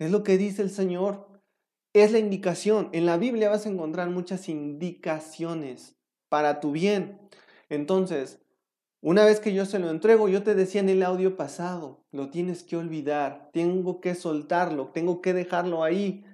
Es 0.00 0.10
lo 0.10 0.24
que 0.24 0.38
dice 0.38 0.62
el 0.62 0.70
Señor. 0.70 1.28
Es 1.92 2.10
la 2.10 2.18
indicación. 2.18 2.88
En 2.92 3.06
la 3.06 3.16
Biblia 3.16 3.50
vas 3.50 3.66
a 3.66 3.68
encontrar 3.68 4.10
muchas 4.10 4.48
indicaciones 4.48 5.94
para 6.28 6.58
tu 6.58 6.72
bien. 6.72 7.20
Entonces, 7.68 8.41
una 9.02 9.24
vez 9.24 9.40
que 9.40 9.52
yo 9.52 9.66
se 9.66 9.80
lo 9.80 9.90
entrego, 9.90 10.28
yo 10.28 10.44
te 10.44 10.54
decía 10.54 10.80
en 10.80 10.88
el 10.88 11.02
audio 11.02 11.36
pasado, 11.36 12.06
lo 12.12 12.30
tienes 12.30 12.62
que 12.62 12.76
olvidar, 12.76 13.50
tengo 13.52 14.00
que 14.00 14.14
soltarlo, 14.14 14.92
tengo 14.94 15.20
que 15.20 15.34
dejarlo 15.34 15.82
ahí. 15.82 16.24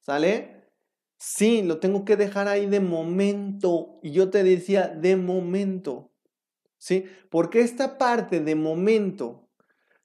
¿Sale? 0.00 0.70
Sí, 1.18 1.62
lo 1.62 1.78
tengo 1.78 2.06
que 2.06 2.16
dejar 2.16 2.48
ahí 2.48 2.64
de 2.64 2.80
momento. 2.80 4.00
Y 4.02 4.12
yo 4.12 4.30
te 4.30 4.44
decía, 4.44 4.88
de 4.88 5.16
momento. 5.16 6.10
¿Sí? 6.78 7.04
Porque 7.30 7.60
esta 7.60 7.98
parte 7.98 8.40
de 8.40 8.54
momento, 8.54 9.50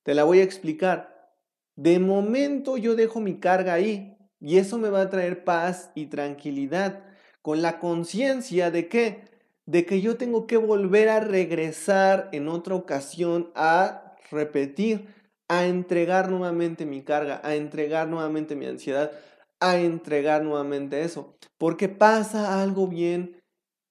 te 0.04 0.14
la 0.14 0.26
voy 0.26 0.40
a 0.40 0.44
explicar. 0.44 1.32
De 1.78 1.98
momento 2.00 2.76
yo 2.76 2.96
dejo 2.96 3.22
mi 3.22 3.40
carga 3.40 3.74
ahí 3.74 4.18
y 4.42 4.58
eso 4.58 4.78
me 4.78 4.90
va 4.90 5.02
a 5.02 5.10
traer 5.10 5.46
paz 5.46 5.92
y 5.96 6.08
tranquilidad 6.08 7.06
con 7.42 7.62
la 7.62 7.80
conciencia 7.80 8.70
de 8.70 8.90
que 8.90 9.31
de 9.72 9.86
que 9.86 10.02
yo 10.02 10.18
tengo 10.18 10.48
que 10.48 10.58
volver 10.58 11.08
a 11.08 11.22
regresar 11.22 12.28
en 12.34 12.50
otra 12.50 12.76
ocasión 12.76 13.52
a 13.56 14.18
repetir, 14.30 15.08
a 15.48 15.66
entregar 15.66 16.30
nuevamente 16.30 16.86
mi 16.86 17.04
carga, 17.04 17.40
a 17.42 17.56
entregar 17.56 18.10
nuevamente 18.10 18.58
mi 18.58 18.66
ansiedad, 18.66 19.14
a 19.62 19.78
entregar 19.78 20.44
nuevamente 20.44 21.04
eso. 21.04 21.38
Porque 21.58 21.88
pasa 21.88 22.62
algo 22.62 22.88
bien, 22.88 23.42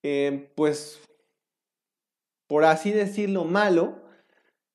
eh, 0.03 0.53
pues, 0.55 1.01
por 2.47 2.67
así 2.67 2.91
decirlo, 2.91 3.45
malo. 3.45 4.03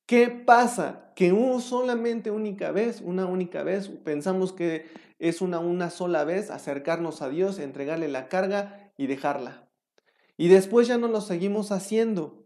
¿Qué 0.08 0.30
pasa? 0.30 1.12
Que 1.16 1.32
uno 1.34 1.60
solamente 1.60 2.32
única 2.32 2.72
vez, 2.72 3.02
una 3.02 3.28
única 3.28 3.62
vez, 3.62 3.90
pensamos 3.90 4.54
que 4.54 4.88
es 5.20 5.40
una, 5.42 5.60
una 5.60 5.92
sola 5.92 6.24
vez 6.24 6.50
acercarnos 6.50 7.22
a 7.22 7.30
Dios, 7.30 7.60
entregarle 7.60 8.08
la 8.08 8.28
carga 8.28 8.92
y 8.98 9.06
dejarla. 9.06 9.65
Y 10.38 10.48
después 10.48 10.88
ya 10.88 10.98
no 10.98 11.08
lo 11.08 11.22
seguimos 11.22 11.72
haciendo. 11.72 12.46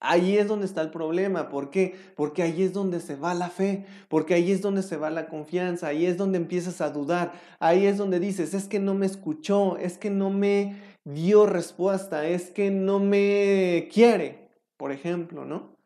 Ahí 0.00 0.38
es 0.38 0.48
donde 0.48 0.64
está 0.64 0.80
el 0.80 0.90
problema. 0.90 1.50
¿Por 1.50 1.70
qué? 1.70 1.94
Porque 2.16 2.42
ahí 2.42 2.62
es 2.62 2.72
donde 2.72 3.00
se 3.00 3.16
va 3.16 3.34
la 3.34 3.50
fe, 3.50 3.84
porque 4.08 4.32
ahí 4.34 4.50
es 4.50 4.62
donde 4.62 4.82
se 4.82 4.96
va 4.96 5.10
la 5.10 5.28
confianza, 5.28 5.88
ahí 5.88 6.06
es 6.06 6.16
donde 6.16 6.38
empiezas 6.38 6.80
a 6.80 6.88
dudar, 6.90 7.32
ahí 7.58 7.84
es 7.84 7.98
donde 7.98 8.18
dices, 8.18 8.54
es 8.54 8.66
que 8.66 8.78
no 8.78 8.94
me 8.94 9.04
escuchó, 9.04 9.76
es 9.76 9.98
que 9.98 10.08
no 10.08 10.30
me 10.30 10.80
dio 11.04 11.44
respuesta, 11.44 12.26
es 12.26 12.50
que 12.50 12.70
no 12.70 12.98
me 12.98 13.88
quiere, 13.92 14.48
por 14.78 14.90
ejemplo, 14.90 15.44
¿no? 15.44 15.76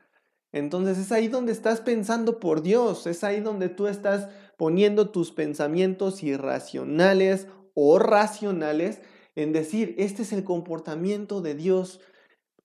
Entonces 0.52 0.98
es 0.98 1.10
ahí 1.10 1.26
donde 1.26 1.50
estás 1.50 1.80
pensando 1.80 2.38
por 2.38 2.62
Dios, 2.62 3.08
es 3.08 3.24
ahí 3.24 3.40
donde 3.40 3.68
tú 3.68 3.88
estás 3.88 4.28
poniendo 4.56 5.10
tus 5.10 5.32
pensamientos 5.32 6.22
irracionales 6.22 7.48
o 7.74 7.98
racionales 7.98 9.00
en 9.36 9.52
decir, 9.52 9.94
este 9.98 10.22
es 10.22 10.32
el 10.32 10.44
comportamiento 10.44 11.40
de 11.40 11.54
Dios 11.54 12.00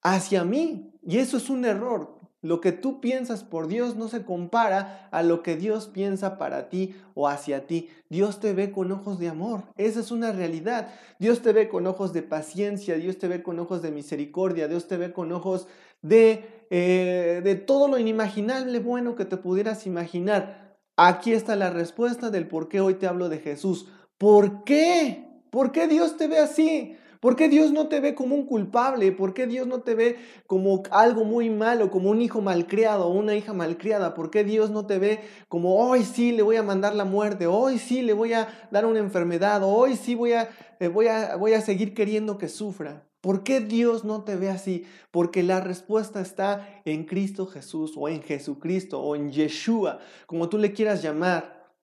hacia 0.01 0.43
mí. 0.43 0.93
Y 1.01 1.17
eso 1.17 1.37
es 1.37 1.49
un 1.49 1.65
error. 1.65 2.19
Lo 2.41 2.61
que 2.61 2.71
tú 2.71 3.01
piensas 3.01 3.43
por 3.43 3.67
Dios 3.67 3.97
no 3.97 4.07
se 4.07 4.23
compara 4.23 5.09
a 5.11 5.23
lo 5.23 5.43
que 5.43 5.57
Dios 5.57 5.87
piensa 5.87 6.37
para 6.37 6.69
ti 6.69 6.95
o 7.13 7.27
hacia 7.27 7.67
ti. 7.67 7.89
Dios 8.09 8.39
te 8.39 8.53
ve 8.53 8.71
con 8.71 8.91
ojos 8.93 9.19
de 9.19 9.27
amor. 9.27 9.63
Esa 9.75 9.99
es 9.99 10.09
una 10.09 10.31
realidad. 10.31 10.93
Dios 11.19 11.41
te 11.41 11.51
ve 11.51 11.67
con 11.67 11.85
ojos 11.85 12.13
de 12.13 12.23
paciencia, 12.23 12.95
Dios 12.95 13.17
te 13.17 13.27
ve 13.27 13.43
con 13.43 13.59
ojos 13.59 13.81
de 13.81 13.91
misericordia, 13.91 14.69
Dios 14.69 14.87
te 14.87 14.95
ve 14.95 15.11
con 15.11 15.33
ojos 15.33 15.67
de, 16.01 16.65
eh, 16.69 17.41
de 17.43 17.55
todo 17.55 17.89
lo 17.89 17.97
inimaginable 17.97 18.79
bueno 18.79 19.15
que 19.15 19.25
te 19.25 19.35
pudieras 19.35 19.85
imaginar. 19.85 20.77
Aquí 20.95 21.33
está 21.33 21.57
la 21.57 21.69
respuesta 21.71 22.29
del 22.29 22.47
por 22.47 22.69
qué 22.69 22.79
hoy 22.79 22.93
te 22.93 23.07
hablo 23.07 23.27
de 23.27 23.39
Jesús. 23.39 23.87
¿Por 24.17 24.63
qué? 24.63 25.28
¿Por 25.49 25.71
qué 25.71 25.87
Dios 25.87 26.17
te 26.17 26.27
ve 26.27 26.39
así? 26.39 26.97
¿Por 27.19 27.35
qué 27.35 27.49
Dios 27.49 27.73
no 27.73 27.89
te 27.89 27.99
ve 27.99 28.15
como 28.15 28.35
un 28.35 28.45
culpable? 28.45 29.11
¿Por 29.11 29.33
qué 29.33 29.45
Dios 29.45 29.67
no 29.67 29.81
te 29.81 29.93
ve 29.93 30.17
como 30.47 30.83
algo 30.89 31.25
muy 31.25 31.49
malo, 31.49 31.91
como 31.91 32.09
un 32.11 32.21
hijo 32.21 32.39
malcriado 32.39 33.07
o 33.07 33.11
una 33.11 33.35
hija 33.35 33.51
malcriada? 33.51 34.13
¿Por 34.13 34.31
qué 34.31 34.45
Dios 34.45 34.71
no 34.71 34.85
te 34.85 34.99
ve 34.99 35.19
como 35.49 35.75
hoy 35.75 36.05
sí 36.05 36.31
le 36.31 36.43
voy 36.43 36.55
a 36.55 36.63
mandar 36.63 36.95
la 36.95 37.03
muerte, 37.03 37.45
hoy 37.45 37.77
sí 37.77 38.01
le 38.03 38.13
voy 38.13 38.31
a 38.31 38.47
dar 38.71 38.85
una 38.85 38.99
enfermedad, 38.99 39.61
hoy 39.63 39.97
sí 39.97 40.15
voy 40.15 40.31
a, 40.31 40.49
eh, 40.79 40.87
voy 40.87 41.07
a, 41.07 41.35
voy 41.35 41.53
a 41.53 41.61
seguir 41.61 41.93
queriendo 41.93 42.37
que 42.37 42.47
sufra? 42.47 43.05
¿Por 43.19 43.43
qué 43.43 43.59
Dios 43.59 44.05
no 44.05 44.23
te 44.23 44.37
ve 44.37 44.49
así? 44.49 44.85
Porque 45.11 45.43
la 45.43 45.59
respuesta 45.59 46.21
está 46.21 46.81
en 46.85 47.03
Cristo 47.03 47.47
Jesús 47.47 47.95
o 47.97 48.07
en 48.07 48.21
Jesucristo 48.21 49.01
o 49.01 49.17
en 49.17 49.29
Yeshua, 49.29 49.99
como 50.25 50.47
tú 50.47 50.57
le 50.57 50.71
quieras 50.71 51.01
llamar. 51.01 51.73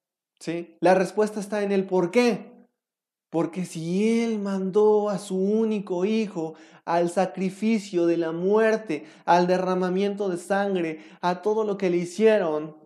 ¿sí? 0.41 0.79
La 0.81 0.95
respuesta 0.95 1.41
está 1.41 1.63
en 1.63 1.73
el 1.73 1.85
por 1.85 2.11
qué. 2.11 2.56
Porque 3.37 3.67
si 3.67 4.23
Él 4.23 4.39
mandó 4.39 5.11
a 5.11 5.19
su 5.19 5.37
único 5.37 6.07
Hijo 6.07 6.55
al 6.87 7.11
sacrificio 7.11 8.07
de 8.07 8.17
la 8.17 8.33
muerte, 8.33 9.05
al 9.27 9.47
derramamiento 9.47 10.31
de 10.31 10.39
sangre, 10.39 11.05
a 11.21 11.43
todo 11.43 11.63
lo 11.63 11.77
que 11.77 11.91
le 11.91 11.99
hicieron, 11.99 12.79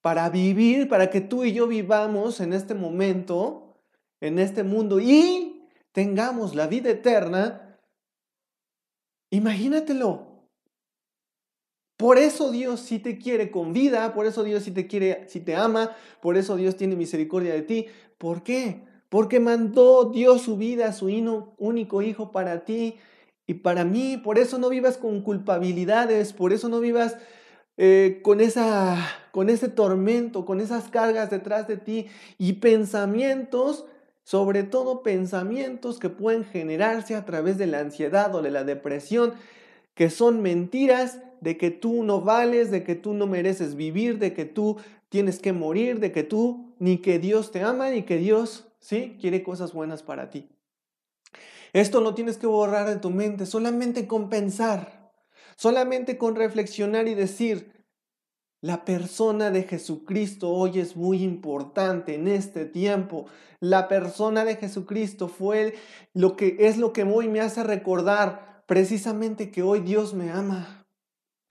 para 0.00 0.30
vivir, 0.30 0.88
para 0.88 1.10
que 1.10 1.20
tú 1.20 1.44
y 1.44 1.52
yo 1.52 1.66
vivamos 1.66 2.40
en 2.40 2.54
este 2.54 2.72
momento, 2.72 3.76
en 4.22 4.38
este 4.38 4.62
mundo 4.62 4.98
y 4.98 5.68
tengamos 5.92 6.54
la 6.54 6.68
vida 6.68 6.88
eterna, 6.88 7.78
imagínatelo. 9.28 10.48
Por 11.98 12.16
eso 12.16 12.50
Dios 12.50 12.80
sí 12.80 12.98
te 12.98 13.18
quiere 13.18 13.50
con 13.50 13.74
vida, 13.74 14.14
por 14.14 14.24
eso 14.24 14.42
Dios 14.42 14.62
sí 14.62 14.70
te 14.70 14.86
quiere, 14.86 15.28
sí 15.28 15.40
te 15.40 15.54
ama, 15.54 15.94
por 16.22 16.38
eso 16.38 16.56
Dios 16.56 16.78
tiene 16.78 16.96
misericordia 16.96 17.52
de 17.52 17.60
ti. 17.60 17.86
¿Por 18.16 18.42
qué? 18.42 18.95
Porque 19.08 19.40
mandó 19.40 20.10
Dios 20.12 20.42
su 20.42 20.56
vida, 20.56 20.92
su 20.92 21.06
único 21.58 22.02
hijo 22.02 22.32
para 22.32 22.64
ti 22.64 22.96
y 23.46 23.54
para 23.54 23.84
mí. 23.84 24.16
Por 24.16 24.38
eso 24.38 24.58
no 24.58 24.68
vivas 24.68 24.98
con 24.98 25.22
culpabilidades, 25.22 26.32
por 26.32 26.52
eso 26.52 26.68
no 26.68 26.80
vivas 26.80 27.16
eh, 27.76 28.20
con, 28.22 28.40
esa, 28.40 28.96
con 29.32 29.50
ese 29.50 29.68
tormento, 29.68 30.44
con 30.44 30.60
esas 30.60 30.88
cargas 30.88 31.30
detrás 31.30 31.68
de 31.68 31.76
ti 31.76 32.06
y 32.38 32.54
pensamientos, 32.54 33.86
sobre 34.24 34.62
todo 34.62 35.02
pensamientos 35.02 35.98
que 35.98 36.08
pueden 36.08 36.44
generarse 36.44 37.14
a 37.14 37.24
través 37.24 37.58
de 37.58 37.66
la 37.66 37.80
ansiedad 37.80 38.34
o 38.34 38.42
de 38.42 38.50
la 38.50 38.64
depresión, 38.64 39.34
que 39.94 40.10
son 40.10 40.42
mentiras 40.42 41.20
de 41.40 41.56
que 41.56 41.70
tú 41.70 42.02
no 42.02 42.22
vales, 42.22 42.70
de 42.70 42.82
que 42.82 42.94
tú 42.94 43.14
no 43.14 43.26
mereces 43.26 43.76
vivir, 43.76 44.18
de 44.18 44.32
que 44.32 44.46
tú 44.46 44.78
tienes 45.10 45.38
que 45.38 45.52
morir, 45.52 46.00
de 46.00 46.12
que 46.12 46.24
tú 46.24 46.74
ni 46.78 46.98
que 46.98 47.18
Dios 47.18 47.52
te 47.52 47.62
ama, 47.62 47.90
ni 47.90 48.02
que 48.02 48.16
Dios 48.16 48.66
¿sí? 48.86 49.18
Quiere 49.20 49.42
cosas 49.42 49.72
buenas 49.72 50.04
para 50.04 50.30
ti. 50.30 50.48
Esto 51.72 52.00
lo 52.00 52.14
tienes 52.14 52.38
que 52.38 52.46
borrar 52.46 52.88
de 52.88 52.96
tu 52.96 53.10
mente, 53.10 53.44
solamente 53.44 54.06
con 54.06 54.28
pensar, 54.28 55.12
solamente 55.56 56.16
con 56.18 56.36
reflexionar 56.36 57.08
y 57.08 57.14
decir, 57.14 57.84
la 58.60 58.84
persona 58.84 59.50
de 59.50 59.64
Jesucristo 59.64 60.50
hoy 60.50 60.78
es 60.78 60.96
muy 60.96 61.24
importante 61.24 62.14
en 62.14 62.28
este 62.28 62.64
tiempo. 62.64 63.26
La 63.58 63.88
persona 63.88 64.44
de 64.44 64.54
Jesucristo 64.54 65.26
fue 65.26 65.74
lo 66.14 66.36
que 66.36 66.56
es 66.60 66.78
lo 66.78 66.92
que 66.92 67.02
hoy 67.02 67.28
me 67.28 67.40
hace 67.40 67.64
recordar 67.64 68.62
precisamente 68.66 69.50
que 69.50 69.62
hoy 69.62 69.80
Dios 69.80 70.14
me 70.14 70.30
ama. 70.30 70.75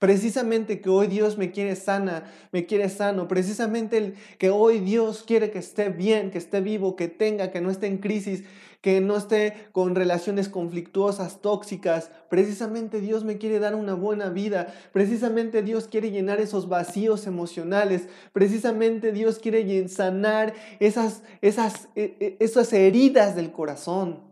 Precisamente 0.06 0.80
que 0.80 0.88
hoy 0.88 1.08
Dios 1.08 1.36
me 1.36 1.50
quiere 1.50 1.74
sana, 1.74 2.30
me 2.52 2.64
quiere 2.64 2.88
sano. 2.88 3.26
Precisamente 3.26 4.14
que 4.38 4.50
hoy 4.50 4.78
Dios 4.78 5.24
quiere 5.26 5.50
que 5.50 5.58
esté 5.58 5.88
bien, 5.88 6.30
que 6.30 6.38
esté 6.38 6.60
vivo, 6.60 6.94
que 6.94 7.08
tenga, 7.08 7.50
que 7.50 7.60
no 7.60 7.72
esté 7.72 7.88
en 7.88 7.98
crisis, 7.98 8.44
que 8.80 9.00
no 9.00 9.16
esté 9.16 9.66
con 9.72 9.96
relaciones 9.96 10.48
conflictuosas, 10.48 11.42
tóxicas. 11.42 12.12
Precisamente 12.30 13.00
Dios 13.00 13.24
me 13.24 13.36
quiere 13.36 13.58
dar 13.58 13.74
una 13.74 13.94
buena 13.94 14.28
vida. 14.28 14.72
Precisamente 14.92 15.64
Dios 15.64 15.88
quiere 15.88 16.12
llenar 16.12 16.38
esos 16.40 16.68
vacíos 16.68 17.26
emocionales. 17.26 18.06
Precisamente 18.32 19.10
Dios 19.10 19.40
quiere 19.40 19.88
sanar 19.88 20.54
esas, 20.78 21.24
esas, 21.40 21.88
e, 21.96 22.14
e, 22.20 22.36
esas 22.38 22.72
heridas 22.72 23.34
del 23.34 23.50
corazón. 23.50 24.25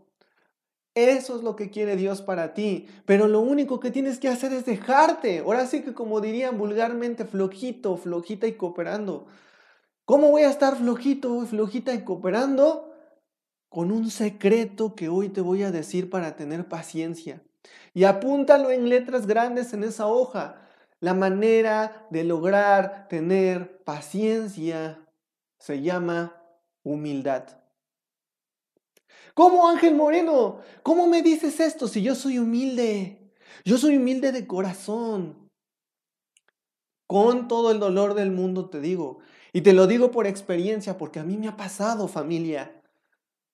Eso 0.95 1.37
es 1.37 1.43
lo 1.43 1.57
que 1.57 1.71
quiere 1.71 1.97
Dios 1.97 2.23
para 2.23 2.55
ti. 2.55 2.87
Pero 3.05 3.27
lo 3.27 3.41
único 3.41 3.81
que 3.81 3.91
tienes 3.91 4.19
que 4.19 4.29
hacer 4.29 4.53
es 4.53 4.65
dejarte. 4.65 5.41
Ahora 5.41 5.67
sí 5.67 5.83
que 5.83 5.95
como 5.95 6.21
dirían 6.21 6.57
vulgarmente, 6.57 7.25
flojito, 7.25 7.97
flojita 7.97 8.47
y 8.47 8.53
cooperando. 8.53 9.27
¿Cómo 10.05 10.31
voy 10.31 10.43
a 10.43 10.51
estar 10.51 10.77
flojito, 10.77 11.45
flojita 11.47 11.93
y 11.95 12.05
cooperando? 12.05 12.95
con 13.75 13.91
un 13.91 14.09
secreto 14.09 14.95
que 14.95 15.09
hoy 15.09 15.31
te 15.31 15.41
voy 15.41 15.65
a 15.65 15.73
decir 15.73 16.09
para 16.09 16.37
tener 16.37 16.69
paciencia. 16.69 17.43
Y 17.93 18.05
apúntalo 18.05 18.71
en 18.71 18.89
letras 18.89 19.27
grandes 19.27 19.73
en 19.73 19.83
esa 19.83 20.07
hoja. 20.07 20.63
La 21.01 21.13
manera 21.13 22.07
de 22.09 22.23
lograr 22.23 23.09
tener 23.09 23.83
paciencia 23.83 25.05
se 25.59 25.83
llama 25.83 26.41
humildad. 26.85 27.64
¿Cómo 29.35 29.69
Ángel 29.69 29.95
Moreno? 29.95 30.61
¿Cómo 30.83 31.07
me 31.07 31.23
dices 31.23 31.61
esto 31.61 31.89
si 31.89 32.03
yo 32.03 32.15
soy 32.15 32.39
humilde? 32.39 33.33
Yo 33.65 33.79
soy 33.79 33.97
humilde 33.97 34.33
de 34.33 34.47
corazón. 34.47 35.51
Con 37.07 37.49
todo 37.49 37.71
el 37.71 37.81
dolor 37.81 38.15
del 38.15 38.31
mundo 38.31 38.69
te 38.69 38.81
digo. 38.81 39.19
Y 39.53 39.61
te 39.61 39.73
lo 39.73 39.87
digo 39.87 40.11
por 40.11 40.27
experiencia, 40.27 40.99
porque 40.99 41.21
a 41.21 41.25
mí 41.25 41.37
me 41.37 41.49
ha 41.49 41.57
pasado 41.57 42.09
familia. 42.09 42.81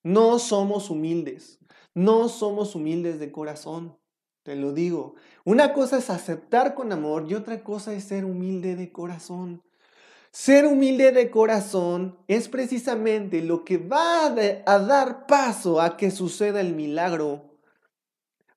No 0.03 0.39
somos 0.39 0.91
humildes. 0.91 1.59
No 1.95 2.29
somos 2.29 2.75
humildes 2.75 3.19
de 3.19 3.33
corazón. 3.33 3.99
Te 4.43 4.57
lo 4.57 4.73
digo. 4.73 5.15
Una 5.45 5.73
cosa 5.73 5.99
es 5.99 6.09
aceptar 6.09 6.75
con 6.75 6.93
amor 6.93 7.27
y 7.29 7.35
otra 7.35 7.63
cosa 7.63 7.93
es 7.93 8.05
ser 8.05 8.25
humilde 8.25 8.77
de 8.77 8.93
corazón. 8.93 9.63
Ser 10.33 10.65
humilde 10.65 11.11
de 11.11 11.29
corazón 11.29 12.17
es 12.29 12.49
precisamente 12.49 13.43
lo 13.43 13.65
que 13.65 13.79
va 13.79 14.27
a, 14.27 14.79
dar 14.79 15.27
paso 15.27 15.81
a 15.81 15.97
que 15.97 16.13
suceda 16.13 16.61
el 16.61 16.73
milagro. 16.75 17.59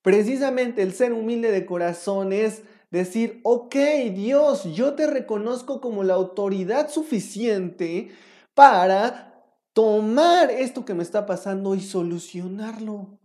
Precisamente 0.03 0.83
el 0.83 0.93
ser 0.93 1.13
humilde 1.13 1.49
de 1.49 1.65
corazón 1.65 2.31
es 2.31 2.62
decir, 2.91 3.41
ok 3.43 3.75
Dios, 4.13 4.65
yo 4.75 4.93
te 4.93 5.07
reconozco 5.07 5.81
como 5.81 6.03
la 6.03 6.13
autoridad 6.13 6.91
suficiente 6.91 8.12
para 8.53 9.43
tomar 9.73 10.51
esto 10.51 10.86
que 10.86 10.93
me 10.93 11.01
está 11.01 11.25
pasando 11.25 11.73
y 11.73 11.81
solucionarlo. 11.81 13.17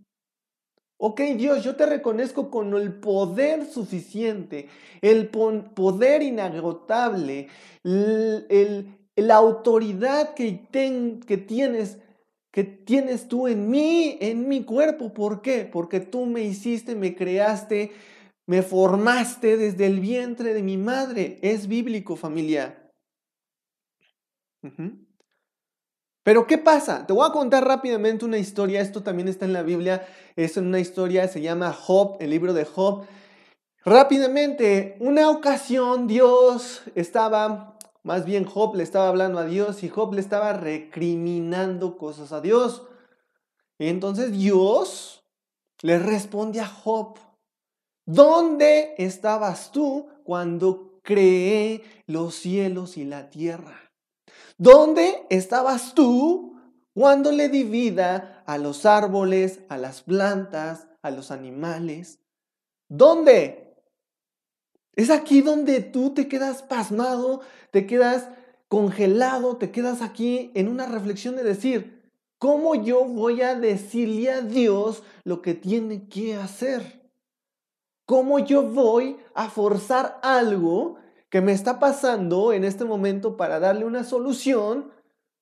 Ok, 1.01 1.21
Dios, 1.37 1.63
yo 1.63 1.77
te 1.77 1.87
reconozco 1.87 2.51
con 2.51 2.75
el 2.75 2.93
poder 2.93 3.67
suficiente, 3.67 4.69
el 5.01 5.29
poder 5.29 6.23
inagotable, 6.23 7.47
la 7.85 9.37
autoridad 9.37 10.35
que, 10.35 10.51
tienes, 11.47 11.99
que 12.51 12.65
tienes 12.65 13.29
tú 13.29 13.47
en 13.47 13.71
mí, 13.71 14.19
en 14.21 14.49
mi 14.49 14.65
cuerpo. 14.65 15.15
¿Por 15.15 15.41
qué? 15.41 15.69
Porque 15.73 16.01
tú 16.01 16.27
me 16.27 16.43
hiciste, 16.43 16.97
me 16.97 17.15
creaste, 17.15 17.93
me 18.47 18.63
formaste 18.63 19.57
desde 19.57 19.87
el 19.87 20.01
vientre 20.01 20.53
de 20.53 20.65
mi 20.65 20.77
madre. 20.77 21.39
Es 21.43 21.69
bíblico, 21.69 22.17
familia. 22.17 22.91
Pero 26.29 26.47
¿qué 26.47 26.59
pasa? 26.59 27.07
Te 27.07 27.15
voy 27.15 27.27
a 27.27 27.33
contar 27.33 27.67
rápidamente 27.67 28.27
una 28.27 28.37
historia, 28.37 28.83
esto 28.83 29.03
también 29.03 29.29
está 29.29 29.47
en 29.47 29.55
la 29.55 29.63
Biblia, 29.63 30.07
es 30.37 30.59
una 30.59 30.79
historia, 30.79 31.27
se 31.27 31.41
llama 31.41 31.73
Job, 31.73 32.19
el 32.21 32.29
libro 32.29 32.53
de 32.53 32.67
Job. 32.67 33.07
Rápidamente, 33.83 34.99
una 35.01 35.31
ocasión 35.31 36.07
Dios 36.07 36.83
estaba, 36.95 37.79
más 38.03 38.27
bien 38.27 38.45
Job 38.45 38.77
le 38.77 38.83
estaba 38.83 39.09
hablando 39.09 39.39
a 39.39 39.47
Dios 39.47 39.83
y 39.83 39.89
Job 39.89 40.13
le 40.13 40.21
estaba 40.21 40.53
recriminando 40.53 41.97
cosas 41.97 42.31
a 42.33 42.43
Dios. 42.43 42.83
Entonces 43.79 44.31
Dios 44.31 45.25
le 45.81 45.99
responde 45.99 46.61
a 46.61 46.67
Job, 46.67 47.19
¿dónde 48.05 48.95
estabas 48.99 49.73
tú 49.73 50.11
cuando 50.25 51.01
creé 51.03 51.85
los 52.05 52.35
cielos 52.35 52.99
y 52.99 53.07
la 53.07 53.31
tierra? 53.31 53.88
¿Dónde 54.57 55.27
estabas 55.31 55.95
tú 55.95 56.57
cuando 56.95 57.31
le 57.31 57.49
di 57.49 57.65
vida 57.65 58.43
a 58.47 58.59
los 58.59 58.87
árboles, 58.87 59.61
a 59.69 59.77
las 59.79 60.03
plantas, 60.03 60.89
a 61.03 61.11
los 61.11 61.31
animales? 61.31 62.19
¿Dónde? 62.89 63.77
Es 64.95 65.11
aquí 65.11 65.43
donde 65.43 65.81
tú 65.81 66.11
te 66.11 66.27
quedas 66.27 66.63
pasmado, 66.63 67.41
te 67.71 67.87
quedas 67.87 68.29
congelado, 68.69 69.57
te 69.57 69.71
quedas 69.71 70.03
aquí 70.03 70.51
en 70.55 70.69
una 70.69 70.87
reflexión 70.87 71.37
de 71.37 71.45
decir, 71.45 72.11
¿cómo 72.39 72.75
yo 72.75 73.05
voy 73.05 73.43
a 73.43 73.55
decirle 73.55 74.31
a 74.31 74.41
Dios 74.41 75.03
lo 75.25 75.41
que 75.41 75.55
tiene 75.55 76.09
que 76.09 76.35
hacer? 76.35 77.11
¿Cómo 78.07 78.39
yo 78.39 78.63
voy 78.63 79.19
a 79.35 79.51
forzar 79.51 80.19
algo 80.23 80.97
que 81.31 81.41
me 81.41 81.53
está 81.53 81.79
pasando 81.79 82.53
en 82.53 82.65
este 82.65 82.85
momento 82.85 83.37
para 83.37 83.61
darle 83.61 83.85
una 83.85 84.05
solución, 84.05 84.91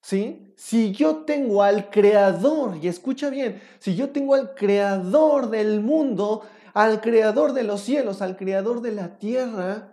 ¿sí? 0.03 0.53
Si 0.57 0.92
yo 0.92 1.25
tengo 1.25 1.62
al 1.62 1.90
creador, 1.90 2.77
y 2.81 2.88
escucha 2.88 3.31
bien, 3.31 3.61
si 3.79 3.94
yo 3.94 4.11
tengo 4.11 4.35
al 4.35 4.55
creador 4.55 5.51
del 5.51 5.81
mundo, 5.81 6.42
al 6.75 7.01
creador 7.01 7.53
de 7.53 7.62
los 7.62 7.81
cielos, 7.83 8.20
al 8.20 8.37
creador 8.37 8.81
de 8.81 8.92
la 8.92 9.18
tierra, 9.18 9.92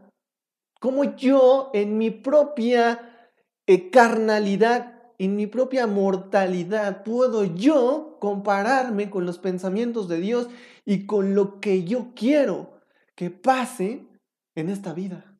como 0.79 1.15
yo 1.15 1.69
en 1.73 1.97
mi 1.97 2.09
propia 2.09 3.29
eh, 3.67 3.89
carnalidad, 3.89 5.01
en 5.17 5.35
mi 5.35 5.47
propia 5.47 5.87
mortalidad, 5.87 7.03
puedo 7.03 7.45
yo 7.45 8.17
compararme 8.19 9.09
con 9.09 9.25
los 9.25 9.37
pensamientos 9.37 10.09
de 10.09 10.19
Dios 10.19 10.49
y 10.85 11.05
con 11.05 11.35
lo 11.35 11.61
que 11.61 11.83
yo 11.83 12.11
quiero 12.15 12.81
que 13.15 13.29
pase 13.29 14.05
en 14.55 14.69
esta 14.69 14.93
vida. 14.93 15.32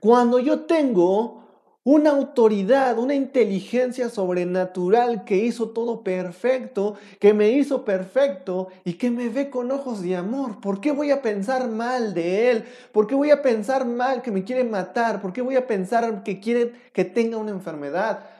Cuando 0.00 0.38
yo 0.38 0.60
tengo 0.60 1.44
una 1.86 2.10
autoridad, 2.10 2.98
una 2.98 3.14
inteligencia 3.14 4.08
sobrenatural 4.08 5.24
que 5.24 5.36
hizo 5.36 5.68
todo 5.68 6.02
perfecto, 6.02 6.94
que 7.20 7.34
me 7.34 7.50
hizo 7.50 7.84
perfecto 7.84 8.68
y 8.84 8.94
que 8.94 9.10
me 9.10 9.28
ve 9.28 9.50
con 9.50 9.70
ojos 9.70 10.00
de 10.00 10.16
amor. 10.16 10.60
¿Por 10.60 10.80
qué 10.80 10.92
voy 10.92 11.10
a 11.10 11.20
pensar 11.20 11.68
mal 11.68 12.14
de 12.14 12.50
Él? 12.50 12.64
¿Por 12.90 13.06
qué 13.06 13.14
voy 13.14 13.30
a 13.30 13.42
pensar 13.42 13.84
mal 13.84 14.22
que 14.22 14.30
me 14.30 14.44
quiere 14.44 14.64
matar? 14.64 15.20
¿Por 15.20 15.34
qué 15.34 15.42
voy 15.42 15.56
a 15.56 15.66
pensar 15.66 16.22
que 16.22 16.40
quiere 16.40 16.72
que 16.94 17.04
tenga 17.04 17.36
una 17.36 17.50
enfermedad? 17.50 18.30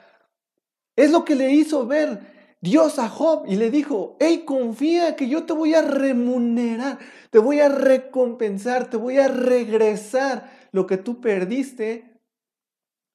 Es 0.95 1.11
lo 1.11 1.23
que 1.23 1.35
le 1.35 1.51
hizo 1.51 1.85
ver 1.85 2.33
Dios 2.61 2.97
a 2.97 3.09
Job 3.09 3.43
y 3.47 3.57
le 3.57 3.69
dijo, 3.69 4.17
hey, 4.19 4.41
confía 4.43 5.15
que 5.15 5.29
yo 5.29 5.43
te 5.43 5.53
voy 5.53 5.75
a 5.75 5.83
remunerar, 5.83 6.97
te 7.29 7.37
voy 7.37 7.59
a 7.59 7.69
recompensar, 7.69 8.89
te 8.89 8.97
voy 8.97 9.19
a 9.19 9.27
regresar 9.27 10.49
lo 10.75 10.85
que 10.85 10.97
tú 10.97 11.21
perdiste 11.21 12.19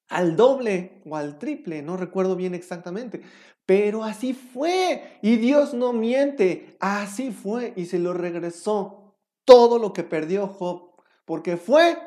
al 0.09 0.35
doble 0.35 1.03
o 1.05 1.14
al 1.14 1.38
triple, 1.38 1.83
no 1.83 1.99
recuerdo 1.99 2.35
bien 2.35 2.55
exactamente, 2.55 3.20
pero 3.66 4.03
así 4.03 4.33
fue 4.33 5.18
y 5.20 5.37
Dios 5.37 5.75
no 5.75 5.92
miente, 5.92 6.79
así 6.81 7.31
fue 7.31 7.75
y 7.77 7.85
se 7.85 7.99
lo 7.99 8.14
regresó 8.14 9.14
todo 9.44 9.79
lo 9.79 9.92
que 9.92 10.03
perdió 10.03 10.46
Job, 10.46 11.03
porque 11.27 11.59
fue 11.59 11.99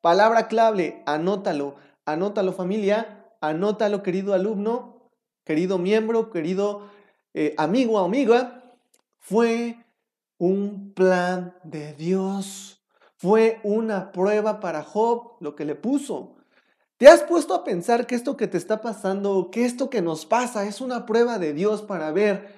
palabra 0.00 0.48
clave, 0.48 1.02
anótalo, 1.04 1.76
anótalo 2.06 2.54
familia, 2.54 3.26
anótalo 3.42 4.02
querido 4.02 4.32
alumno, 4.32 5.10
querido 5.44 5.76
miembro, 5.76 6.30
querido 6.30 6.88
eh, 7.34 7.54
amigo 7.58 8.00
o 8.00 8.04
amiga, 8.04 8.74
fue 9.18 9.76
un 10.38 10.94
plan 10.94 11.54
de 11.64 11.92
Dios 11.92 12.75
fue 13.16 13.60
una 13.62 14.12
prueba 14.12 14.60
para 14.60 14.82
Job 14.82 15.36
lo 15.40 15.54
que 15.54 15.64
le 15.64 15.74
puso. 15.74 16.36
¿Te 16.98 17.08
has 17.08 17.22
puesto 17.22 17.54
a 17.54 17.64
pensar 17.64 18.06
que 18.06 18.14
esto 18.14 18.36
que 18.36 18.46
te 18.46 18.56
está 18.56 18.80
pasando, 18.80 19.50
que 19.50 19.64
esto 19.64 19.90
que 19.90 20.00
nos 20.00 20.24
pasa 20.24 20.66
es 20.66 20.80
una 20.80 21.04
prueba 21.04 21.38
de 21.38 21.52
Dios 21.52 21.82
para 21.82 22.10
ver 22.10 22.54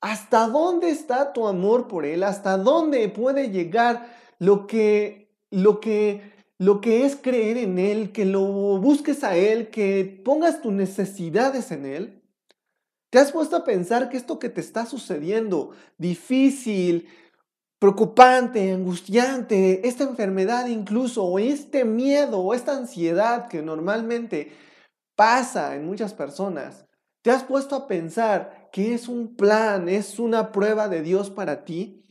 hasta 0.00 0.46
dónde 0.46 0.90
está 0.90 1.32
tu 1.32 1.46
amor 1.46 1.88
por 1.88 2.04
Él, 2.04 2.22
hasta 2.22 2.56
dónde 2.56 3.08
puede 3.08 3.50
llegar 3.50 4.14
lo 4.38 4.66
que, 4.66 5.34
lo 5.50 5.80
que, 5.80 6.32
lo 6.58 6.80
que 6.80 7.04
es 7.06 7.16
creer 7.16 7.56
en 7.56 7.78
Él, 7.78 8.12
que 8.12 8.24
lo 8.24 8.42
busques 8.78 9.24
a 9.24 9.36
Él, 9.36 9.68
que 9.68 10.20
pongas 10.24 10.60
tus 10.60 10.72
necesidades 10.72 11.70
en 11.72 11.86
Él? 11.86 12.22
¿Te 13.10 13.18
has 13.18 13.32
puesto 13.32 13.56
a 13.56 13.64
pensar 13.64 14.10
que 14.10 14.18
esto 14.18 14.38
que 14.38 14.50
te 14.50 14.60
está 14.60 14.84
sucediendo, 14.84 15.70
difícil, 15.96 17.08
preocupante, 17.78 18.72
angustiante, 18.72 19.86
esta 19.86 20.04
enfermedad 20.04 20.66
incluso, 20.66 21.24
o 21.24 21.38
este 21.38 21.84
miedo, 21.84 22.40
o 22.40 22.54
esta 22.54 22.76
ansiedad 22.76 23.48
que 23.48 23.62
normalmente 23.62 24.52
pasa 25.14 25.76
en 25.76 25.86
muchas 25.86 26.14
personas, 26.14 26.86
¿te 27.22 27.30
has 27.30 27.44
puesto 27.44 27.76
a 27.76 27.86
pensar 27.86 28.68
que 28.72 28.94
es 28.94 29.08
un 29.08 29.36
plan, 29.36 29.88
es 29.88 30.18
una 30.18 30.50
prueba 30.52 30.88
de 30.88 31.02
Dios 31.02 31.30
para 31.30 31.64
ti? 31.64 32.04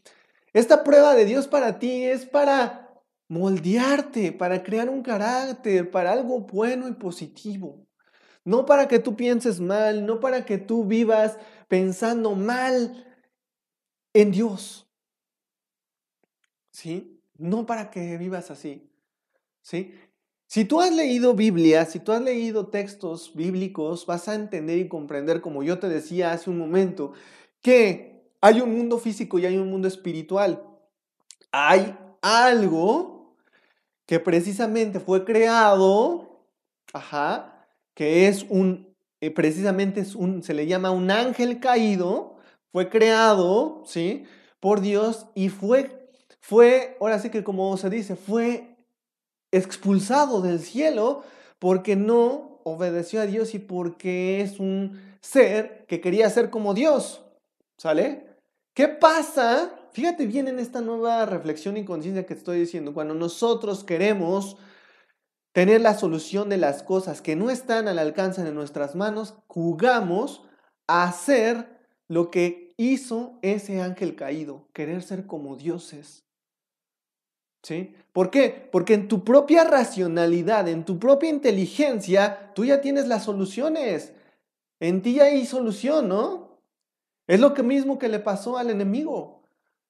Esta 0.54 0.84
prueba 0.84 1.14
de 1.16 1.26
Dios 1.26 1.48
para 1.48 1.80
ti 1.80 2.06
es 2.06 2.26
para 2.26 2.88
moldearte, 3.30 4.32
para 4.32 4.64
crear 4.64 4.90
un 4.90 5.02
carácter, 5.02 5.92
para 5.92 6.14
algo 6.14 6.42
bueno 6.42 6.88
y 6.88 6.94
positivo. 6.94 7.86
No 8.46 8.66
para 8.66 8.88
que 8.88 9.00
tú 9.00 9.18
pienses 9.18 9.60
mal, 9.60 10.06
no 10.06 10.22
para 10.22 10.46
que 10.46 10.58
tú 10.58 10.86
vivas 10.86 11.38
pensando 11.68 12.34
mal 12.36 13.06
en 14.14 14.32
Dios. 14.32 14.87
¿Sí? 16.78 17.20
No 17.40 17.66
para 17.66 17.90
que 17.90 18.18
vivas 18.18 18.52
así, 18.52 18.88
¿sí? 19.64 19.96
Si 20.46 20.64
tú 20.64 20.80
has 20.80 20.94
leído 20.94 21.34
Biblia, 21.34 21.86
si 21.86 22.00
tú 22.00 22.12
has 22.12 22.22
leído 22.22 22.68
textos 22.68 23.32
bíblicos, 23.34 24.06
vas 24.06 24.28
a 24.28 24.36
entender 24.36 24.78
y 24.78 24.88
comprender, 24.88 25.42
como 25.42 25.64
yo 25.64 25.80
te 25.80 25.90
decía 25.90 26.32
hace 26.32 26.52
un 26.52 26.60
momento, 26.60 27.14
que 27.64 28.32
hay 28.42 28.62
un 28.62 28.78
mundo 28.78 29.00
físico 29.00 29.40
y 29.40 29.48
hay 29.48 29.58
un 29.58 29.72
mundo 29.72 29.88
espiritual. 29.88 30.64
Hay 31.52 31.98
algo 32.22 33.36
que 34.06 34.20
precisamente 34.20 35.00
fue 35.00 35.26
creado, 35.26 36.46
ajá, 36.94 37.68
que 37.96 38.28
es 38.28 38.46
un, 38.50 38.96
eh, 39.20 39.32
precisamente 39.32 40.02
es 40.02 40.14
un, 40.14 40.44
se 40.44 40.54
le 40.54 40.68
llama 40.68 40.92
un 40.92 41.10
ángel 41.10 41.60
caído, 41.60 42.38
fue 42.72 42.88
creado, 42.90 43.82
¿sí? 43.88 44.26
Por 44.60 44.82
Dios 44.82 45.26
y 45.34 45.50
fue, 45.50 46.07
fue, 46.40 46.98
ahora 47.00 47.20
sí 47.20 47.30
que 47.30 47.44
como 47.44 47.76
se 47.78 47.90
dice, 47.90 48.16
fue 48.16 48.78
expulsado 49.52 50.42
del 50.42 50.60
cielo 50.60 51.24
porque 51.60 51.96
no 51.96 52.62
obedeció 52.64 53.22
a 53.22 53.26
Dios 53.26 53.54
y 53.54 53.60
porque 53.60 54.42
es 54.42 54.60
un 54.60 55.00
ser 55.22 55.86
que 55.88 56.02
quería 56.02 56.30
ser 56.30 56.50
como 56.50 56.74
Dios. 56.74 57.24
¿Sale? 57.78 58.28
¿Qué 58.74 58.88
pasa? 58.88 59.72
Fíjate 59.92 60.28
bien 60.28 60.48
en 60.48 60.60
esta 60.60 60.82
nueva 60.82 61.26
reflexión 61.26 61.78
y 61.78 61.86
conciencia 61.86 62.26
que 62.26 62.34
estoy 62.34 62.60
diciendo. 62.60 62.94
Cuando 62.94 63.14
nosotros 63.14 63.84
queremos 63.84 64.58
tener 65.54 65.82
la 65.82 65.96
solución 65.96 66.50
de 66.50 66.58
las 66.58 66.84
cosas 66.84 67.22
que 67.22 67.36
no 67.36 67.50
están 67.50 67.88
al 67.88 67.98
alcance 67.98 68.44
de 68.44 68.52
nuestras 68.52 68.96
manos, 68.96 69.36
jugamos 69.48 70.44
a 70.88 71.06
hacer 71.06 71.80
lo 72.08 72.30
que 72.30 72.74
hizo 72.78 73.40
ese 73.42 73.82
ángel 73.82 74.16
caído, 74.16 74.68
querer 74.74 75.02
ser 75.02 75.26
como 75.26 75.56
dioses. 75.56 76.27
¿Por 78.14 78.30
qué? 78.30 78.70
Porque 78.72 78.94
en 78.94 79.08
tu 79.08 79.24
propia 79.24 79.64
racionalidad, 79.64 80.68
en 80.68 80.86
tu 80.86 81.00
propia 81.00 81.30
inteligencia, 81.30 82.52
tú 82.56 82.66
ya 82.66 82.82
tienes 82.82 83.08
las 83.08 83.24
soluciones. 83.24 84.14
En 84.80 85.02
ti 85.02 85.16
ya 85.16 85.26
hay 85.26 85.46
solución, 85.46 86.08
¿no? 86.08 86.62
Es 87.28 87.40
lo 87.40 87.52
mismo 87.52 88.00
que 88.00 88.10
le 88.10 88.20
pasó 88.20 88.58
al 88.58 88.70
enemigo. 88.70 89.44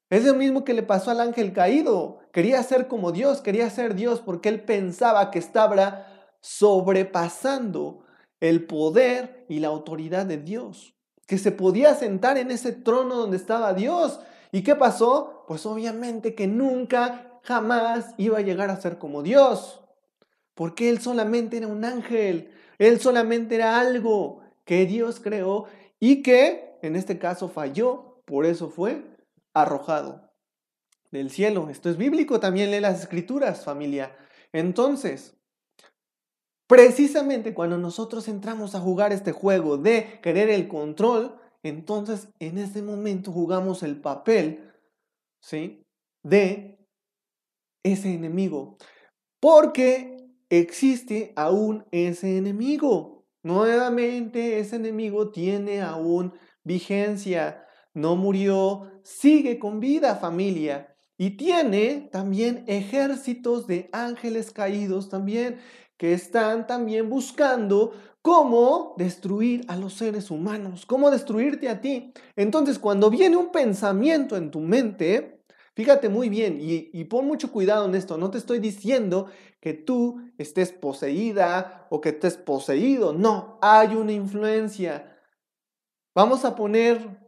Es 0.09 0.25
lo 0.25 0.33
mismo 0.33 0.63
que 0.63 0.73
le 0.73 0.83
pasó 0.83 1.11
al 1.11 1.19
ángel 1.19 1.53
caído. 1.53 2.19
Quería 2.31 2.63
ser 2.63 2.87
como 2.87 3.11
Dios, 3.11 3.41
quería 3.41 3.69
ser 3.69 3.95
Dios 3.95 4.21
porque 4.21 4.49
él 4.49 4.61
pensaba 4.61 5.31
que 5.31 5.39
estaba 5.39 6.07
sobrepasando 6.39 8.05
el 8.39 8.65
poder 8.65 9.45
y 9.49 9.59
la 9.59 9.67
autoridad 9.67 10.25
de 10.25 10.37
Dios. 10.37 10.95
Que 11.25 11.37
se 11.37 11.51
podía 11.51 11.93
sentar 11.95 12.37
en 12.37 12.51
ese 12.51 12.71
trono 12.71 13.15
donde 13.15 13.37
estaba 13.37 13.73
Dios. 13.73 14.21
¿Y 14.51 14.63
qué 14.63 14.75
pasó? 14.75 15.43
Pues 15.47 15.65
obviamente 15.65 16.35
que 16.35 16.47
nunca 16.47 17.26
jamás 17.47 18.13
iba 18.17 18.39
a 18.39 18.41
llegar 18.41 18.69
a 18.69 18.81
ser 18.81 18.97
como 18.97 19.23
Dios, 19.23 19.81
porque 20.53 20.89
Él 20.89 20.99
solamente 20.99 21.55
era 21.55 21.67
un 21.67 21.85
ángel, 21.85 22.51
Él 22.77 22.99
solamente 22.99 23.55
era 23.55 23.79
algo 23.79 24.41
que 24.65 24.85
Dios 24.85 25.21
creó 25.21 25.65
y 25.97 26.21
que 26.21 26.77
en 26.81 26.97
este 26.97 27.17
caso 27.17 27.47
falló, 27.47 28.21
por 28.25 28.45
eso 28.45 28.69
fue 28.69 29.15
arrojado 29.53 30.29
del 31.09 31.31
cielo. 31.31 31.69
Esto 31.69 31.89
es 31.89 31.95
bíblico, 31.95 32.41
también 32.41 32.69
lee 32.69 32.81
las 32.81 32.99
escrituras, 32.99 33.63
familia. 33.63 34.13
Entonces, 34.51 35.37
precisamente 36.67 37.53
cuando 37.53 37.77
nosotros 37.77 38.27
entramos 38.27 38.75
a 38.75 38.81
jugar 38.81 39.13
este 39.13 39.31
juego 39.31 39.77
de 39.77 40.19
querer 40.21 40.49
el 40.49 40.67
control, 40.67 41.39
entonces 41.63 42.27
en 42.39 42.57
ese 42.57 42.81
momento 42.81 43.31
jugamos 43.31 43.83
el 43.83 44.01
papel, 44.01 44.69
¿sí? 45.39 45.85
De 46.23 46.76
ese 47.91 48.13
enemigo. 48.13 48.77
Porque 49.39 50.17
existe 50.49 51.33
aún 51.35 51.85
ese 51.91 52.37
enemigo. 52.37 53.25
Nuevamente 53.43 54.59
ese 54.59 54.77
enemigo 54.77 55.31
tiene 55.31 55.81
aún 55.81 56.33
vigencia. 56.63 57.65
No 57.93 58.15
murió, 58.15 59.01
sigue 59.03 59.59
con 59.59 59.79
vida 59.79 60.15
familia. 60.15 60.95
Y 61.17 61.31
tiene 61.31 62.09
también 62.11 62.63
ejércitos 62.67 63.65
de 63.65 63.89
ángeles 63.91 64.51
caídos 64.51 65.09
también 65.09 65.59
que 65.97 66.13
están 66.13 66.67
también 66.67 67.09
buscando 67.09 67.93
cómo 68.21 68.93
destruir 68.97 69.65
a 69.67 69.75
los 69.75 69.93
seres 69.93 70.29
humanos, 70.29 70.85
cómo 70.85 71.09
destruirte 71.09 71.69
a 71.69 71.81
ti. 71.81 72.13
Entonces, 72.35 72.77
cuando 72.77 73.09
viene 73.09 73.37
un 73.37 73.51
pensamiento 73.51 74.37
en 74.37 74.51
tu 74.51 74.59
mente, 74.59 75.36
Fíjate 75.77 76.09
muy 76.09 76.27
bien 76.27 76.57
y, 76.59 77.03
pon 77.03 77.27
mucho 77.27 77.51
cuidado 77.51 77.85
en 77.85 77.93
esto. 77.93 78.17
No 78.17 78.31
te 78.31 78.39
estoy 78.39 78.57
diciendo 78.57 79.27
que 79.59 79.75
tú 79.75 80.19
estés 80.39 80.71
poseída 80.71 81.85
o 81.91 82.01
que 82.01 82.09
estés 82.09 82.35
poseído. 82.35 83.13
No, 83.13 83.59
hay 83.61 83.89
una 83.89 84.11
influencia. 84.11 85.19
Vamos 86.15 86.45
a 86.45 86.55
poner 86.55 87.19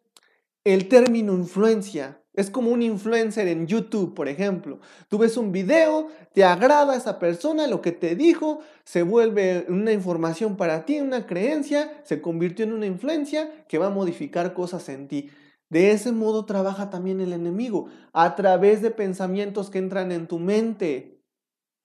el 0.63 0.89
término 0.89 1.35
influencia. 1.35 2.23
Es 2.33 2.49
como 2.49 2.71
un 2.71 2.81
influencer 2.81 3.47
en 3.47 3.67
YouTube, 3.67 4.15
por 4.15 4.27
ejemplo. 4.27 4.79
Tú 5.09 5.19
ves 5.19 5.38
un 5.38 5.51
video, 5.51 6.07
te 6.33 6.43
agrada 6.43 6.95
esa 6.95 7.19
persona, 7.19 7.67
lo 7.67 7.83
que 7.83 7.91
te 7.91 8.15
dijo, 8.15 8.62
se 8.83 9.03
vuelve 9.03 9.67
una 9.69 9.91
información 9.91 10.57
para 10.57 10.85
ti, 10.85 10.99
una 10.99 11.27
creencia, 11.27 12.01
se 12.03 12.19
convirtió 12.19 12.65
en 12.65 12.73
una 12.73 12.88
influencia 12.88 13.63
que 13.67 13.77
va 13.77 13.88
a 13.88 13.91
modificar 13.91 14.55
cosas 14.55 14.89
en 14.89 15.07
ti. 15.07 15.29
De 15.69 15.91
ese 15.91 16.12
modo 16.12 16.45
trabaja 16.45 16.89
también 16.89 17.21
el 17.21 17.32
enemigo, 17.32 17.89
a 18.12 18.36
través 18.36 18.82
de 18.82 18.91
pensamientos 18.91 19.69
que 19.69 19.77
entran 19.77 20.12
en 20.12 20.27
tu 20.27 20.39
mente. 20.39 21.21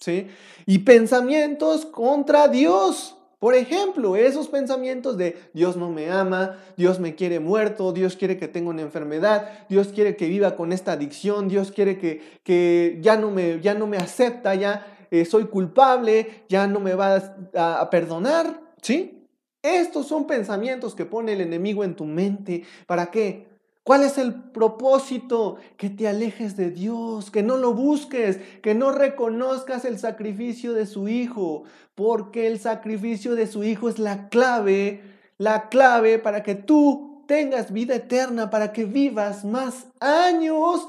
¿Sí? 0.01 0.29
Y 0.66 0.81
pensamientos 0.81 1.87
contra 1.87 2.49
Dios. 2.49 3.16
Por 3.38 3.55
ejemplo, 3.55 4.16
esos 4.16 4.49
pensamientos 4.49 5.18
de 5.18 5.37
Dios 5.53 5.77
no 5.77 5.90
me 5.90 6.11
ama, 6.11 6.59
Dios 6.79 6.99
me 6.99 7.14
quiere 7.14 7.40
muerto, 7.40 7.92
Dios 7.92 8.16
quiere 8.16 8.38
que 8.38 8.49
tenga 8.49 8.70
una 8.70 8.81
enfermedad, 8.81 9.66
Dios 9.68 9.88
quiere 9.88 10.16
que 10.16 10.29
viva 10.29 10.57
con 10.57 10.73
esta 10.73 10.92
adicción, 10.92 11.49
Dios 11.49 11.70
quiere 11.70 11.99
que, 11.99 12.40
que 12.42 12.99
ya, 13.03 13.18
no 13.18 13.31
me, 13.31 13.61
ya 13.61 13.75
no 13.75 13.87
me 13.87 13.99
acepta, 13.99 14.55
ya 14.55 15.07
eh, 15.11 15.27
soy 15.27 15.44
culpable, 15.44 16.44
ya 16.49 16.66
no 16.66 16.81
me 16.81 16.94
va 16.94 17.23
a, 17.55 17.81
a 17.81 17.90
perdonar. 17.90 18.62
¿Sí? 18.81 19.27
Estos 19.62 20.07
son 20.07 20.27
pensamientos 20.27 20.94
que 20.94 21.05
pone 21.05 21.35
el 21.35 21.42
enemigo 21.42 21.85
en 21.85 21.94
tu 21.94 22.07
mente. 22.07 22.64
¿Para 22.87 23.11
qué? 23.11 23.54
¿Cuál 23.85 24.03
es 24.03 24.16
el 24.16 24.35
propósito? 24.35 25.59
Que 25.77 25.90
te 25.90 26.09
alejes 26.09 26.57
de 26.57 26.70
Dios, 26.70 27.31
que 27.31 27.42
no 27.42 27.59
lo 27.59 27.75
busques, 27.75 28.38
que 28.62 28.75
no 28.75 28.92
reconozcas 28.92 29.85
el 29.85 29.99
sacrificio 29.99 30.73
de 30.73 30.87
su 30.87 31.07
Hijo, 31.07 31.64
porque 31.94 32.47
el 32.47 32.59
sacrificio 32.59 33.35
de 33.35 33.47
su 33.47 33.62
Hijo 33.62 33.90
es 33.90 33.99
la 33.99 34.31
clave, 34.31 35.03
la 35.37 35.68
clave 35.68 36.18
para 36.18 36.42
que 36.42 36.55
tú 36.55 37.25
tengas 37.29 37.75
vida 37.75 37.94
eterna, 37.97 38.49
para 38.49 38.73
que 38.73 38.87
vivas 38.87 39.44
más 39.44 39.87
años 40.01 40.88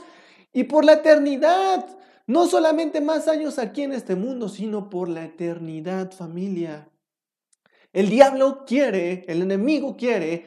y 0.54 0.64
por 0.64 0.86
la 0.86 0.94
eternidad. 0.94 1.86
No 2.28 2.48
solamente 2.48 3.02
más 3.02 3.28
años 3.28 3.60
aquí 3.60 3.82
en 3.82 3.92
este 3.92 4.16
mundo, 4.16 4.48
sino 4.48 4.90
por 4.90 5.10
la 5.10 5.26
eternidad, 5.26 6.12
familia. 6.14 6.88
El 7.92 8.10
diablo 8.10 8.64
quiere, 8.66 9.26
el 9.28 9.42
enemigo 9.42 9.98
quiere 9.98 10.46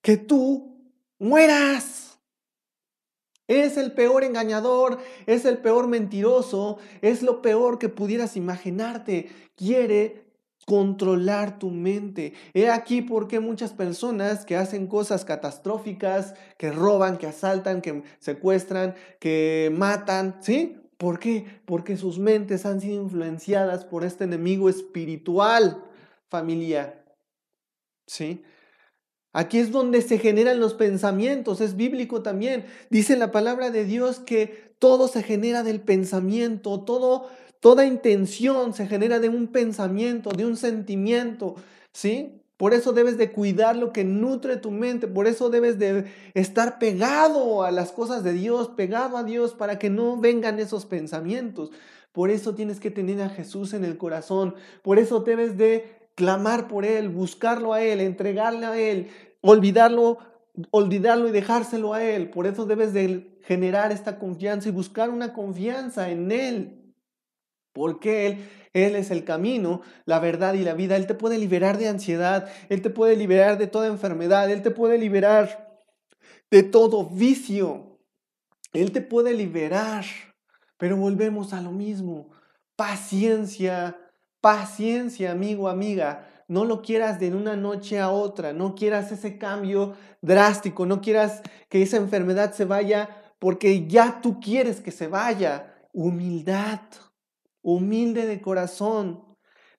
que 0.00 0.16
tú 0.16 0.71
mueras. 1.22 2.18
Es 3.48 3.76
el 3.76 3.92
peor 3.92 4.24
engañador, 4.24 4.98
es 5.26 5.44
el 5.44 5.58
peor 5.58 5.88
mentiroso, 5.88 6.78
es 7.00 7.22
lo 7.22 7.42
peor 7.42 7.78
que 7.78 7.88
pudieras 7.88 8.36
imaginarte. 8.36 9.30
Quiere 9.56 10.24
controlar 10.66 11.58
tu 11.58 11.70
mente. 11.70 12.34
He 12.54 12.70
aquí 12.70 13.02
por 13.02 13.28
qué 13.28 13.40
muchas 13.40 13.72
personas 13.72 14.44
que 14.44 14.56
hacen 14.56 14.86
cosas 14.86 15.24
catastróficas, 15.24 16.34
que 16.56 16.70
roban, 16.70 17.18
que 17.18 17.26
asaltan, 17.26 17.82
que 17.82 18.04
secuestran, 18.18 18.94
que 19.18 19.72
matan, 19.76 20.36
¿sí? 20.40 20.78
¿Por 20.96 21.18
qué? 21.18 21.46
Porque 21.64 21.96
sus 21.96 22.18
mentes 22.18 22.64
han 22.64 22.80
sido 22.80 23.02
influenciadas 23.02 23.84
por 23.84 24.04
este 24.04 24.24
enemigo 24.24 24.68
espiritual, 24.68 25.84
familia. 26.28 27.04
¿Sí? 28.06 28.44
Aquí 29.32 29.58
es 29.58 29.72
donde 29.72 30.02
se 30.02 30.18
generan 30.18 30.60
los 30.60 30.74
pensamientos, 30.74 31.60
es 31.60 31.76
bíblico 31.76 32.22
también. 32.22 32.66
Dice 32.90 33.16
la 33.16 33.32
palabra 33.32 33.70
de 33.70 33.84
Dios 33.84 34.18
que 34.18 34.72
todo 34.78 35.08
se 35.08 35.22
genera 35.22 35.62
del 35.62 35.80
pensamiento, 35.80 36.80
todo, 36.80 37.28
toda 37.60 37.86
intención 37.86 38.74
se 38.74 38.86
genera 38.86 39.20
de 39.20 39.30
un 39.30 39.46
pensamiento, 39.46 40.30
de 40.30 40.44
un 40.44 40.56
sentimiento, 40.56 41.54
¿sí? 41.92 42.42
Por 42.58 42.74
eso 42.74 42.92
debes 42.92 43.16
de 43.16 43.32
cuidar 43.32 43.74
lo 43.74 43.92
que 43.92 44.04
nutre 44.04 44.56
tu 44.56 44.70
mente, 44.70 45.08
por 45.08 45.26
eso 45.26 45.50
debes 45.50 45.78
de 45.78 46.04
estar 46.34 46.78
pegado 46.78 47.64
a 47.64 47.70
las 47.70 47.90
cosas 47.90 48.22
de 48.22 48.34
Dios, 48.34 48.68
pegado 48.68 49.16
a 49.16 49.24
Dios 49.24 49.54
para 49.54 49.78
que 49.78 49.90
no 49.90 50.16
vengan 50.16 50.60
esos 50.60 50.86
pensamientos. 50.86 51.70
Por 52.12 52.30
eso 52.30 52.54
tienes 52.54 52.78
que 52.78 52.90
tener 52.90 53.20
a 53.22 53.30
Jesús 53.30 53.72
en 53.72 53.84
el 53.84 53.96
corazón, 53.96 54.54
por 54.82 54.98
eso 54.98 55.20
debes 55.20 55.56
de 55.56 56.01
clamar 56.14 56.68
por 56.68 56.84
Él, 56.84 57.08
buscarlo 57.08 57.72
a 57.72 57.82
Él, 57.82 58.00
entregarle 58.00 58.66
a 58.66 58.78
Él, 58.78 59.10
olvidarlo, 59.40 60.18
olvidarlo 60.70 61.28
y 61.28 61.32
dejárselo 61.32 61.94
a 61.94 62.02
Él. 62.02 62.30
Por 62.30 62.46
eso 62.46 62.66
debes 62.66 62.92
de 62.92 63.38
generar 63.42 63.92
esta 63.92 64.18
confianza 64.18 64.68
y 64.68 64.72
buscar 64.72 65.10
una 65.10 65.32
confianza 65.32 66.10
en 66.10 66.30
Él. 66.30 66.94
Porque 67.72 68.26
Él, 68.26 68.48
Él 68.72 68.96
es 68.96 69.10
el 69.10 69.24
camino, 69.24 69.80
la 70.04 70.18
verdad 70.18 70.54
y 70.54 70.62
la 70.62 70.74
vida. 70.74 70.96
Él 70.96 71.06
te 71.06 71.14
puede 71.14 71.38
liberar 71.38 71.78
de 71.78 71.88
ansiedad, 71.88 72.50
Él 72.68 72.82
te 72.82 72.90
puede 72.90 73.16
liberar 73.16 73.58
de 73.58 73.66
toda 73.66 73.86
enfermedad, 73.86 74.50
Él 74.50 74.62
te 74.62 74.70
puede 74.70 74.98
liberar 74.98 75.80
de 76.50 76.62
todo 76.62 77.08
vicio. 77.08 77.98
Él 78.74 78.92
te 78.92 79.00
puede 79.00 79.32
liberar. 79.32 80.04
Pero 80.76 80.96
volvemos 80.96 81.52
a 81.52 81.62
lo 81.62 81.72
mismo. 81.72 82.30
Paciencia, 82.76 83.96
paciencia, 84.42 85.30
amigo, 85.30 85.70
amiga. 85.70 86.28
No 86.48 86.66
lo 86.66 86.82
quieras 86.82 87.18
de 87.18 87.34
una 87.34 87.56
noche 87.56 87.98
a 87.98 88.10
otra, 88.10 88.52
no 88.52 88.74
quieras 88.74 89.10
ese 89.10 89.38
cambio 89.38 89.94
drástico, 90.20 90.84
no 90.84 91.00
quieras 91.00 91.40
que 91.70 91.80
esa 91.80 91.96
enfermedad 91.96 92.52
se 92.52 92.66
vaya 92.66 93.08
porque 93.38 93.86
ya 93.86 94.20
tú 94.20 94.38
quieres 94.40 94.80
que 94.80 94.90
se 94.90 95.06
vaya. 95.06 95.74
Humildad, 95.94 96.80
humilde 97.62 98.26
de 98.26 98.42
corazón. 98.42 99.24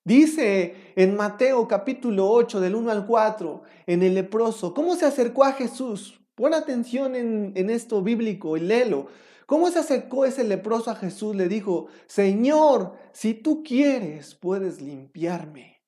Dice 0.04 0.92
en 0.96 1.16
Mateo 1.16 1.68
capítulo 1.68 2.28
8 2.30 2.60
del 2.60 2.74
1 2.74 2.90
al 2.90 3.06
4, 3.06 3.62
en 3.86 4.02
el 4.02 4.14
leproso, 4.14 4.74
¿cómo 4.74 4.96
se 4.96 5.06
acercó 5.06 5.44
a 5.44 5.52
Jesús? 5.52 6.20
Pon 6.34 6.54
atención 6.54 7.14
en, 7.14 7.52
en 7.54 7.70
esto 7.70 8.02
bíblico 8.02 8.56
y 8.56 8.60
léelo. 8.60 9.06
¿Cómo 9.46 9.70
se 9.70 9.78
acercó 9.78 10.24
ese 10.24 10.44
leproso 10.44 10.90
a 10.90 10.96
Jesús? 10.96 11.36
Le 11.36 11.48
dijo, 11.48 11.88
Señor, 12.06 12.94
si 13.12 13.34
tú 13.34 13.62
quieres, 13.62 14.34
puedes 14.34 14.80
limpiarme. 14.80 15.82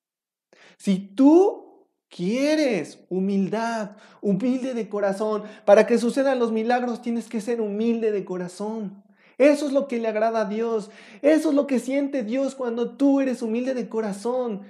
Si 0.77 0.99
tú 0.99 1.87
quieres 2.09 2.99
humildad, 3.09 3.91
humilde 4.21 4.73
de 4.73 4.89
corazón, 4.89 5.43
para 5.65 5.87
que 5.87 5.97
sucedan 5.97 6.39
los 6.39 6.51
milagros 6.51 7.01
tienes 7.01 7.27
que 7.27 7.41
ser 7.41 7.61
humilde 7.61 8.11
de 8.11 8.25
corazón. 8.25 9.03
Eso 9.37 9.67
es 9.67 9.73
lo 9.73 9.87
que 9.87 9.99
le 9.99 10.07
agrada 10.07 10.41
a 10.41 10.45
Dios. 10.45 10.89
Eso 11.21 11.49
es 11.49 11.55
lo 11.55 11.67
que 11.67 11.79
siente 11.79 12.23
Dios 12.23 12.55
cuando 12.55 12.95
tú 12.95 13.21
eres 13.21 13.41
humilde 13.41 13.73
de 13.73 13.89
corazón. 13.89 14.63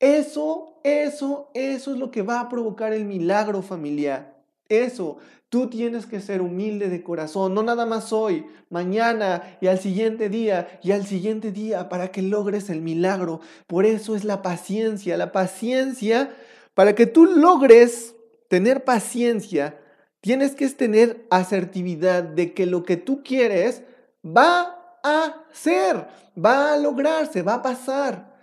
Eso, 0.00 0.80
eso, 0.82 1.50
eso 1.54 1.92
es 1.92 1.98
lo 1.98 2.10
que 2.10 2.22
va 2.22 2.40
a 2.40 2.48
provocar 2.48 2.92
el 2.92 3.04
milagro 3.04 3.62
familiar. 3.62 4.33
Eso, 4.82 5.18
tú 5.48 5.68
tienes 5.68 6.06
que 6.06 6.20
ser 6.20 6.42
humilde 6.42 6.88
de 6.88 7.02
corazón, 7.02 7.54
no 7.54 7.62
nada 7.62 7.86
más 7.86 8.12
hoy, 8.12 8.46
mañana 8.70 9.56
y 9.60 9.68
al 9.68 9.78
siguiente 9.78 10.28
día 10.28 10.80
y 10.82 10.92
al 10.92 11.06
siguiente 11.06 11.52
día 11.52 11.88
para 11.88 12.08
que 12.08 12.22
logres 12.22 12.70
el 12.70 12.80
milagro. 12.80 13.40
Por 13.66 13.86
eso 13.86 14.16
es 14.16 14.24
la 14.24 14.42
paciencia, 14.42 15.16
la 15.16 15.32
paciencia, 15.32 16.34
para 16.74 16.94
que 16.94 17.06
tú 17.06 17.26
logres 17.26 18.14
tener 18.48 18.84
paciencia, 18.84 19.78
Tienes 20.24 20.54
que 20.54 20.66
tener 20.70 21.26
asertividad 21.28 22.22
de 22.22 22.54
que 22.54 22.64
lo 22.64 22.82
que 22.82 22.96
tú 22.96 23.22
quieres 23.22 23.82
va 24.24 24.98
a 25.02 25.44
ser, 25.52 26.08
va 26.34 26.72
a 26.72 26.78
lograrse, 26.78 27.42
va 27.42 27.56
a 27.56 27.62
pasar. 27.62 28.33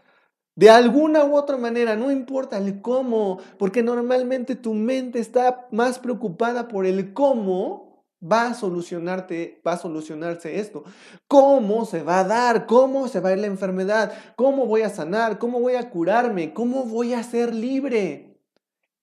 De 0.56 0.70
alguna 0.70 1.24
u 1.24 1.36
otra 1.36 1.58
manera, 1.58 1.96
no 1.96 2.12
importa 2.12 2.58
el 2.58 2.82
cómo, 2.82 3.40
porque 3.58 3.84
normalmente 3.84 4.56
tu 4.56 4.74
mente 4.74 5.20
está 5.20 5.68
más 5.72 5.98
preocupada 5.98 6.68
por 6.68 6.86
el 6.86 7.14
cómo 7.14 7.92
va 8.22 8.48
a 8.48 8.54
solucionarte, 8.54 9.62
va 9.66 9.74
a 9.74 9.78
solucionarse 9.78 10.60
esto. 10.60 10.84
¿Cómo 11.28 11.86
se 11.86 12.04
va 12.04 12.20
a 12.20 12.24
dar? 12.24 12.66
¿Cómo 12.68 13.08
se 13.08 13.20
va 13.20 13.30
a 13.30 13.34
ir 13.34 13.40
la 13.40 13.48
enfermedad? 13.48 14.14
¿Cómo 14.36 14.66
voy 14.66 14.82
a 14.82 14.90
sanar? 14.90 15.40
¿Cómo 15.40 15.60
voy 15.60 15.76
a 15.76 15.90
curarme? 15.90 16.54
¿Cómo 16.54 16.84
voy 16.84 17.14
a 17.14 17.24
ser 17.24 17.56
libre? 17.56 18.38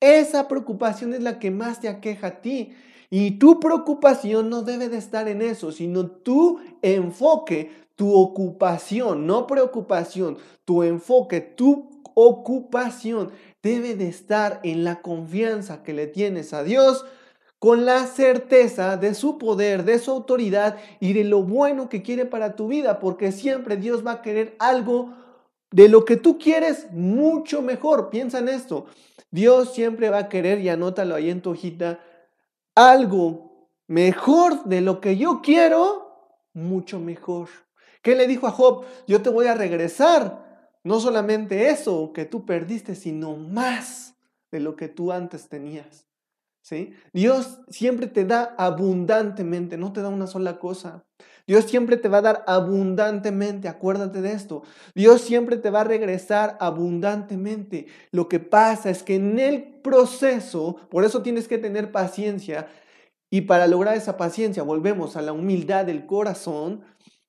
Esa 0.01 0.47
preocupación 0.47 1.15
es 1.15 1.23
la 1.23 1.39
que 1.39 1.51
más 1.51 1.81
te 1.81 1.89
aqueja 1.89 2.29
a 2.29 2.41
ti. 2.41 2.75
Y 3.11 3.39
tu 3.39 3.59
preocupación 3.59 4.51
no 4.51 4.63
debe 4.63 4.89
de 4.89 4.99
estar 4.99 5.29
en 5.29 5.43
eso, 5.43 5.73
sino 5.73 6.07
tu 6.07 6.61
enfoque, 6.83 7.88
tu 7.99 8.15
ocupación, 8.15 9.27
no 9.27 9.49
preocupación, 9.49 10.39
tu 10.65 10.85
enfoque, 10.85 11.41
tu 11.41 12.01
ocupación 12.15 13.33
debe 13.61 13.97
de 13.97 14.07
estar 14.07 14.61
en 14.63 14.85
la 14.85 15.03
confianza 15.03 15.83
que 15.83 15.93
le 15.93 16.07
tienes 16.07 16.55
a 16.55 16.63
Dios, 16.63 17.05
con 17.59 17.85
la 17.85 18.07
certeza 18.07 18.97
de 18.99 19.15
su 19.15 19.37
poder, 19.37 19.85
de 19.85 19.99
su 19.99 20.13
autoridad 20.13 20.77
y 21.01 21.13
de 21.13 21.25
lo 21.25 21.43
bueno 21.43 21.89
que 21.89 22.03
quiere 22.03 22.25
para 22.25 22.55
tu 22.55 22.69
vida, 22.69 23.01
porque 23.01 23.33
siempre 23.33 23.77
Dios 23.77 24.07
va 24.07 24.13
a 24.13 24.23
querer 24.23 24.55
algo 24.61 25.13
de 25.73 25.89
lo 25.89 26.05
que 26.05 26.15
tú 26.15 26.39
quieres 26.39 26.87
mucho 26.93 27.63
mejor. 27.63 28.11
Piensa 28.11 28.39
en 28.39 28.49
esto. 28.49 28.87
Dios 29.33 29.75
siempre 29.75 30.09
va 30.09 30.19
a 30.19 30.29
querer, 30.29 30.61
y 30.61 30.69
anótalo 30.69 31.17
ahí 31.17 31.31
en 31.31 31.43
tu 31.43 31.51
hojita, 31.51 31.99
algo 32.77 33.69
mejor 33.89 34.63
de 34.67 34.83
lo 34.83 35.01
que 35.01 35.17
yo 35.17 35.41
quiero, 35.43 36.39
mucho 36.55 37.01
mejor. 37.01 37.49
¿Qué 38.09 38.15
le 38.15 38.27
dijo 38.27 38.47
a 38.47 38.53
Job? 38.53 38.87
Yo 39.07 39.21
te 39.21 39.29
voy 39.29 39.49
a 39.49 39.55
regresar. 39.55 40.71
No 40.83 40.99
solamente 40.99 41.69
eso 41.69 42.15
que 42.15 42.25
tú 42.25 42.47
perdiste, 42.47 42.95
sino 42.95 43.37
más 43.37 44.15
de 44.51 44.61
lo 44.61 44.77
que 44.77 44.89
tú 44.89 45.13
antes 45.13 45.51
tenías. 45.51 46.07
¿Sí? 46.63 46.95
Dios 47.13 47.61
siempre 47.69 48.07
te 48.07 48.25
da 48.25 48.55
abundantemente, 48.57 49.77
no 49.77 49.93
te 49.93 50.01
da 50.01 50.09
una 50.09 50.27
sola 50.27 50.59
cosa. 50.59 51.05
Dios 51.47 51.67
siempre 51.67 51.99
te 51.99 52.09
va 52.09 52.19
a 52.19 52.23
dar 52.23 52.45
abundantemente, 52.47 53.69
acuérdate 53.69 54.23
de 54.23 54.33
esto. 54.33 54.63
Dios 54.95 55.21
siempre 55.21 55.59
te 55.59 55.69
va 55.69 55.83
a 55.83 55.85
regresar 55.85 56.57
abundantemente. 56.61 57.89
Lo 58.11 58.27
que 58.27 58.41
pasa 58.41 58.89
es 58.89 59.03
que 59.03 59.17
en 59.17 59.39
el 59.39 59.65
proceso, 59.83 60.77
por 60.89 61.05
eso 61.05 61.21
tienes 61.21 61.47
que 61.47 61.59
tener 61.59 61.93
paciencia, 61.93 62.69
y 63.31 63.43
para 63.43 63.67
lograr 63.67 63.97
esa 63.97 64.17
paciencia, 64.17 64.63
volvemos 64.63 65.17
a 65.17 65.23
la 65.23 65.33
humildad 65.33 65.85
del 65.85 66.07
corazón, 66.07 66.81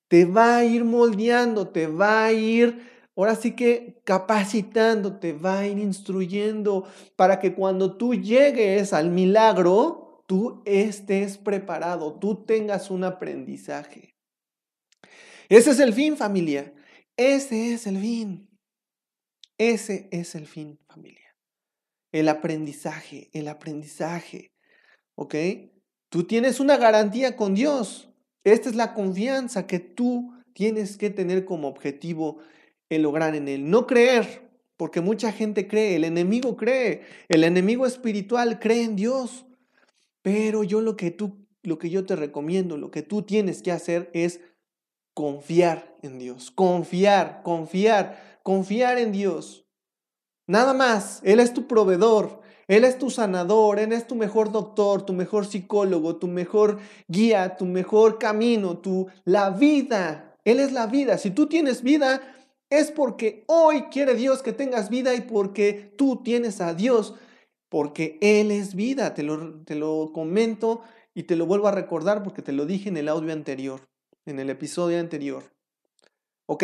te 0.10 0.26
va 0.26 0.58
a 0.58 0.66
ir 0.66 0.84
moldeando, 0.84 1.70
te 1.70 1.88
va 1.88 2.26
a 2.26 2.34
ir, 2.34 2.90
ahora 3.16 3.36
sí 3.36 3.56
que 3.56 4.02
capacitando, 4.04 5.20
te 5.20 5.34
va 5.34 5.60
a 5.60 5.68
ir 5.68 5.78
instruyendo 5.78 6.88
para 7.16 7.40
que 7.40 7.54
cuando 7.54 7.96
tú 7.96 8.16
llegues 8.16 8.92
al 8.92 9.12
milagro, 9.12 10.24
tú 10.28 10.62
estés 10.66 11.38
preparado, 11.38 12.20
tú 12.20 12.44
tengas 12.44 12.90
un 12.92 13.04
aprendizaje. 13.04 14.16
Ese 15.48 15.72
es 15.72 15.80
el 15.80 15.94
fin, 15.94 16.18
familia. 16.18 16.74
Ese 17.16 17.74
es 17.74 17.88
el 17.88 18.00
fin. 18.00 18.50
Ese 19.58 20.08
es 20.12 20.36
el 20.36 20.48
fin, 20.48 20.80
familia. 20.88 21.36
El 22.12 22.30
aprendizaje, 22.30 23.30
el 23.34 23.48
aprendizaje. 23.48 24.52
¿Ok? 25.16 25.36
Tú 26.10 26.24
tienes 26.24 26.60
una 26.60 26.78
garantía 26.78 27.36
con 27.36 27.54
Dios. 27.54 28.09
Esta 28.52 28.70
es 28.70 28.76
la 28.76 28.94
confianza 28.94 29.68
que 29.68 29.80
tú 29.80 30.34
tienes 30.54 30.98
que 30.98 31.10
tener 31.10 31.46
como 31.46 31.68
objetivo 31.68 32.38
el 32.90 33.04
lograr 33.04 33.36
en 33.36 33.48
Él. 33.48 33.70
No 33.70 33.88
creer, 33.88 34.50
porque 34.78 35.02
mucha 35.02 35.32
gente 35.32 35.68
cree, 35.68 35.96
el 35.96 36.04
enemigo 36.04 36.56
cree, 36.56 37.02
el 37.28 37.44
enemigo 37.44 37.86
espiritual 37.86 38.60
cree 38.60 38.84
en 38.84 38.96
Dios. 38.96 39.46
Pero 40.22 40.64
yo 40.64 40.82
lo 40.82 40.96
que 40.98 41.12
tú, 41.12 41.46
lo 41.64 41.78
que 41.80 41.90
yo 41.90 42.06
te 42.06 42.16
recomiendo, 42.16 42.78
lo 42.78 42.92
que 42.92 43.02
tú 43.02 43.22
tienes 43.22 43.62
que 43.62 43.72
hacer 43.72 44.10
es 44.14 44.42
confiar 45.14 45.96
en 46.02 46.20
Dios, 46.20 46.52
confiar, 46.52 47.42
confiar, 47.44 48.40
confiar 48.44 48.98
en 48.98 49.12
Dios. 49.12 49.66
Nada 50.48 50.74
más, 50.74 51.22
Él 51.24 51.40
es 51.40 51.54
tu 51.54 51.68
proveedor, 51.68 52.42
Él 52.70 52.84
es 52.84 53.00
tu 53.00 53.10
sanador, 53.10 53.80
Él 53.80 53.92
es 53.92 54.06
tu 54.06 54.14
mejor 54.14 54.52
doctor, 54.52 55.04
tu 55.04 55.12
mejor 55.12 55.48
psicólogo, 55.48 56.18
tu 56.18 56.28
mejor 56.28 56.78
guía, 57.08 57.58
tu 57.58 57.66
mejor 57.66 58.20
camino, 58.20 58.78
tu 58.78 59.08
la 59.26 59.50
vida. 59.50 60.38
Él 60.46 60.60
es 60.60 60.72
la 60.72 60.86
vida. 60.86 61.18
Si 61.18 61.32
tú 61.32 61.48
tienes 61.48 61.82
vida, 61.82 62.22
es 62.70 62.92
porque 62.92 63.44
hoy 63.48 63.86
quiere 63.92 64.14
Dios 64.14 64.44
que 64.44 64.54
tengas 64.54 64.92
vida 64.92 65.16
y 65.16 65.22
porque 65.22 65.92
tú 65.98 66.22
tienes 66.24 66.62
a 66.62 66.76
Dios 66.76 67.16
porque 67.70 68.20
Él 68.22 68.52
es 68.52 68.76
vida. 68.76 69.16
Te 69.16 69.24
lo, 69.24 69.64
te 69.64 69.74
lo 69.74 70.12
comento 70.14 70.84
y 71.16 71.24
te 71.24 71.36
lo 71.36 71.48
vuelvo 71.48 71.70
a 71.70 71.72
recordar 71.72 72.22
porque 72.22 72.44
te 72.44 72.52
lo 72.52 72.68
dije 72.68 72.88
en 72.90 72.98
el 72.98 73.10
audio 73.10 73.34
anterior, 73.34 73.82
en 74.28 74.40
el 74.40 74.52
episodio 74.52 75.00
anterior. 75.00 75.44
¿Ok? 76.46 76.64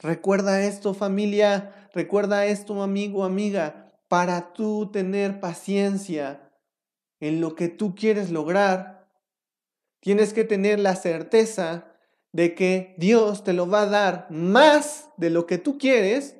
Recuerda 0.00 0.64
esto 0.64 0.94
familia, 0.94 1.88
recuerda 1.94 2.46
esto 2.46 2.82
amigo, 2.82 3.22
amiga, 3.22 3.87
para 4.08 4.52
tú 4.52 4.90
tener 4.90 5.40
paciencia 5.40 6.50
en 7.20 7.40
lo 7.40 7.54
que 7.54 7.68
tú 7.68 7.94
quieres 7.94 8.30
lograr, 8.30 9.08
tienes 10.00 10.32
que 10.32 10.44
tener 10.44 10.78
la 10.78 10.96
certeza 10.96 11.94
de 12.32 12.54
que 12.54 12.94
Dios 12.98 13.44
te 13.44 13.52
lo 13.52 13.68
va 13.68 13.82
a 13.82 13.86
dar 13.86 14.30
más 14.30 15.10
de 15.16 15.30
lo 15.30 15.46
que 15.46 15.58
tú 15.58 15.78
quieres, 15.78 16.36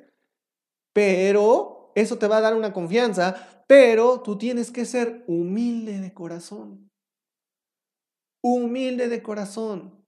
pero 0.93 1.91
eso 1.95 2.17
te 2.17 2.27
va 2.27 2.37
a 2.37 2.41
dar 2.41 2.55
una 2.55 2.73
confianza 2.73 3.59
pero 3.69 4.21
tú 4.21 4.35
tienes 4.35 4.71
que 4.71 4.83
ser 4.83 5.23
humilde 5.27 5.99
de 5.99 6.11
corazón. 6.11 6.89
Humilde 8.41 9.09
de 9.09 9.21
corazón. 9.21 9.98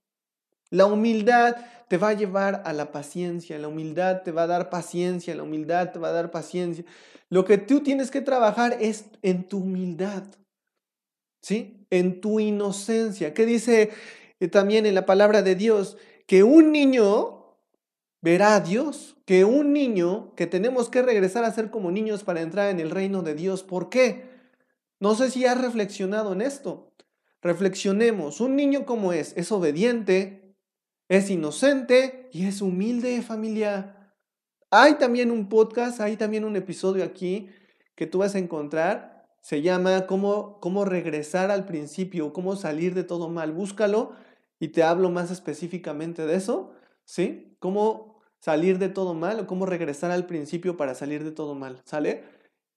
La 0.71 0.87
humildad 0.87 1.57
te 1.89 1.97
va 1.97 2.09
a 2.09 2.13
llevar 2.13 2.63
a 2.65 2.71
la 2.71 2.93
paciencia, 2.93 3.59
la 3.59 3.67
humildad 3.67 4.21
te 4.23 4.31
va 4.31 4.43
a 4.43 4.47
dar 4.47 4.69
paciencia, 4.69 5.35
la 5.35 5.43
humildad 5.43 5.91
te 5.91 5.99
va 5.99 6.07
a 6.07 6.13
dar 6.13 6.31
paciencia. 6.31 6.85
Lo 7.29 7.43
que 7.43 7.57
tú 7.57 7.81
tienes 7.81 8.09
que 8.09 8.21
trabajar 8.21 8.77
es 8.79 9.05
en 9.21 9.43
tu 9.43 9.59
humildad, 9.59 10.23
¿sí? 11.41 11.85
En 11.89 12.21
tu 12.21 12.39
inocencia. 12.39 13.33
¿Qué 13.33 13.45
dice 13.45 13.91
eh, 14.39 14.47
también 14.47 14.85
en 14.85 14.95
la 14.95 15.05
palabra 15.05 15.41
de 15.41 15.55
Dios? 15.55 15.97
Que 16.25 16.43
un 16.43 16.71
niño 16.71 17.57
verá 18.21 18.55
a 18.55 18.61
Dios, 18.61 19.17
que 19.25 19.43
un 19.43 19.73
niño, 19.73 20.33
que 20.35 20.47
tenemos 20.47 20.89
que 20.89 21.01
regresar 21.01 21.43
a 21.43 21.51
ser 21.51 21.71
como 21.71 21.91
niños 21.91 22.23
para 22.23 22.39
entrar 22.39 22.69
en 22.69 22.79
el 22.79 22.91
reino 22.91 23.21
de 23.21 23.35
Dios. 23.35 23.63
¿Por 23.63 23.89
qué? 23.89 24.29
No 25.01 25.15
sé 25.15 25.29
si 25.29 25.45
has 25.45 25.59
reflexionado 25.59 26.31
en 26.31 26.41
esto. 26.41 26.93
Reflexionemos, 27.41 28.39
un 28.39 28.55
niño 28.55 28.85
como 28.85 29.11
es, 29.11 29.33
es 29.35 29.51
obediente, 29.51 30.40
es 31.11 31.29
inocente 31.29 32.29
y 32.31 32.45
es 32.47 32.61
humilde 32.61 33.21
familia. 33.21 34.15
Hay 34.69 34.93
también 34.93 35.29
un 35.29 35.49
podcast, 35.49 35.99
hay 35.99 36.15
también 36.15 36.45
un 36.45 36.55
episodio 36.55 37.03
aquí 37.03 37.49
que 37.95 38.07
tú 38.07 38.19
vas 38.19 38.33
a 38.35 38.39
encontrar. 38.39 39.27
Se 39.41 39.61
llama 39.61 40.07
cómo, 40.07 40.61
cómo 40.61 40.85
regresar 40.85 41.51
al 41.51 41.65
principio, 41.65 42.31
cómo 42.31 42.55
salir 42.55 42.93
de 42.93 43.03
todo 43.03 43.27
mal. 43.27 43.51
Búscalo 43.51 44.13
y 44.57 44.69
te 44.69 44.83
hablo 44.83 45.09
más 45.09 45.31
específicamente 45.31 46.25
de 46.25 46.35
eso, 46.35 46.71
¿sí? 47.03 47.57
Cómo 47.59 48.21
salir 48.39 48.79
de 48.79 48.87
todo 48.87 49.13
mal 49.13 49.41
o 49.41 49.47
cómo 49.47 49.65
regresar 49.65 50.11
al 50.11 50.27
principio 50.27 50.77
para 50.77 50.95
salir 50.95 51.25
de 51.25 51.31
todo 51.31 51.55
mal, 51.55 51.81
¿sale? 51.83 52.23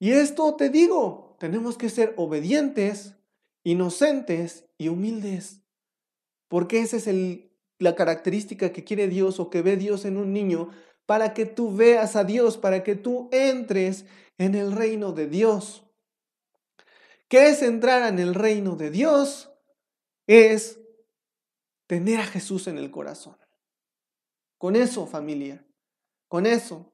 Y 0.01 0.11
esto 0.11 0.57
te 0.57 0.70
digo, 0.70 1.37
tenemos 1.39 1.78
que 1.78 1.89
ser 1.89 2.14
obedientes, 2.16 3.14
inocentes 3.62 4.64
y 4.76 4.89
humildes. 4.89 5.61
Porque 6.49 6.80
esa 6.80 6.97
es 6.97 7.07
el, 7.07 7.53
la 7.85 7.95
característica 7.95 8.72
que 8.72 8.82
quiere 8.82 9.07
Dios 9.09 9.39
o 9.39 9.51
que 9.51 9.62
ve 9.62 9.76
Dios 9.76 10.05
en 10.05 10.16
un 10.16 10.32
niño 10.32 10.70
para 11.07 11.35
que 11.35 11.47
tú 11.47 11.76
veas 11.76 12.16
a 12.16 12.24
Dios, 12.24 12.57
para 12.57 12.82
que 12.82 12.97
tú 12.97 13.28
entres 13.30 14.07
en 14.39 14.55
el 14.55 14.72
reino 14.72 15.12
de 15.12 15.28
Dios. 15.28 15.85
¿Qué 17.28 17.49
es 17.49 17.62
entrar 17.62 18.03
en 18.11 18.18
el 18.18 18.35
reino 18.35 18.74
de 18.74 18.91
Dios? 18.91 19.53
Es 20.26 20.80
tener 21.87 22.20
a 22.20 22.26
Jesús 22.26 22.66
en 22.66 22.78
el 22.78 22.91
corazón. 22.91 23.37
Con 24.59 24.76
eso, 24.76 25.07
familia, 25.07 25.66
con 26.28 26.47
eso, 26.47 26.91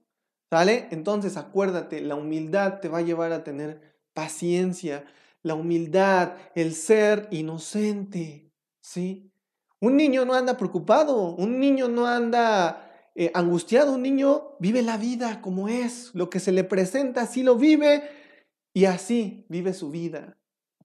¿sale? 0.51 0.89
Entonces 0.91 1.37
acuérdate, 1.37 2.01
la 2.01 2.17
humildad 2.17 2.81
te 2.81 2.89
va 2.89 2.99
a 2.99 3.03
llevar 3.03 3.33
a 3.33 3.45
tener 3.45 3.97
paciencia, 4.13 5.05
la 5.43 5.55
humildad, 5.55 6.37
el 6.57 6.75
ser 6.75 7.29
inocente, 7.31 8.51
¿sí? 8.81 9.30
Un 9.81 9.97
niño 9.97 10.25
no 10.25 10.35
anda 10.35 10.59
preocupado, 10.59 11.35
un 11.35 11.59
niño 11.59 11.89
no 11.89 12.07
anda 12.07 13.11
eh, 13.15 13.31
angustiado, 13.35 13.95
un 13.95 14.03
niño 14.03 14.57
vive 14.61 14.83
la 14.83 14.99
vida 14.99 15.41
como 15.41 15.69
es, 15.69 16.11
lo 16.15 16.29
que 16.29 16.39
se 16.39 16.53
le 16.53 16.65
presenta, 16.65 17.23
así 17.23 17.43
lo 17.43 17.57
vive 17.57 18.03
y 18.75 18.85
así 18.85 19.47
vive 19.49 19.73
su 19.73 19.91
vida, 19.91 20.39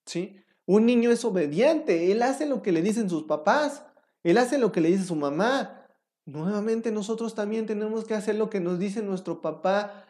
¿sí? 0.06 0.38
Un 0.66 0.86
niño 0.86 1.12
es 1.12 1.26
obediente, 1.26 2.12
él 2.12 2.22
hace 2.22 2.46
lo 2.46 2.62
que 2.62 2.72
le 2.72 2.82
dicen 2.82 3.10
sus 3.10 3.24
papás, 3.24 3.84
él 4.24 4.38
hace 4.38 4.58
lo 4.58 4.72
que 4.72 4.82
le 4.82 4.90
dice 4.90 5.04
su 5.04 5.16
mamá. 5.16 5.86
Nuevamente 6.26 6.92
nosotros 6.92 7.36
también 7.36 7.68
tenemos 7.68 8.06
que 8.06 8.16
hacer 8.16 8.36
lo 8.36 8.50
que 8.50 8.60
nos 8.60 8.80
dice 8.80 9.04
nuestro 9.04 9.42
papá, 9.42 10.06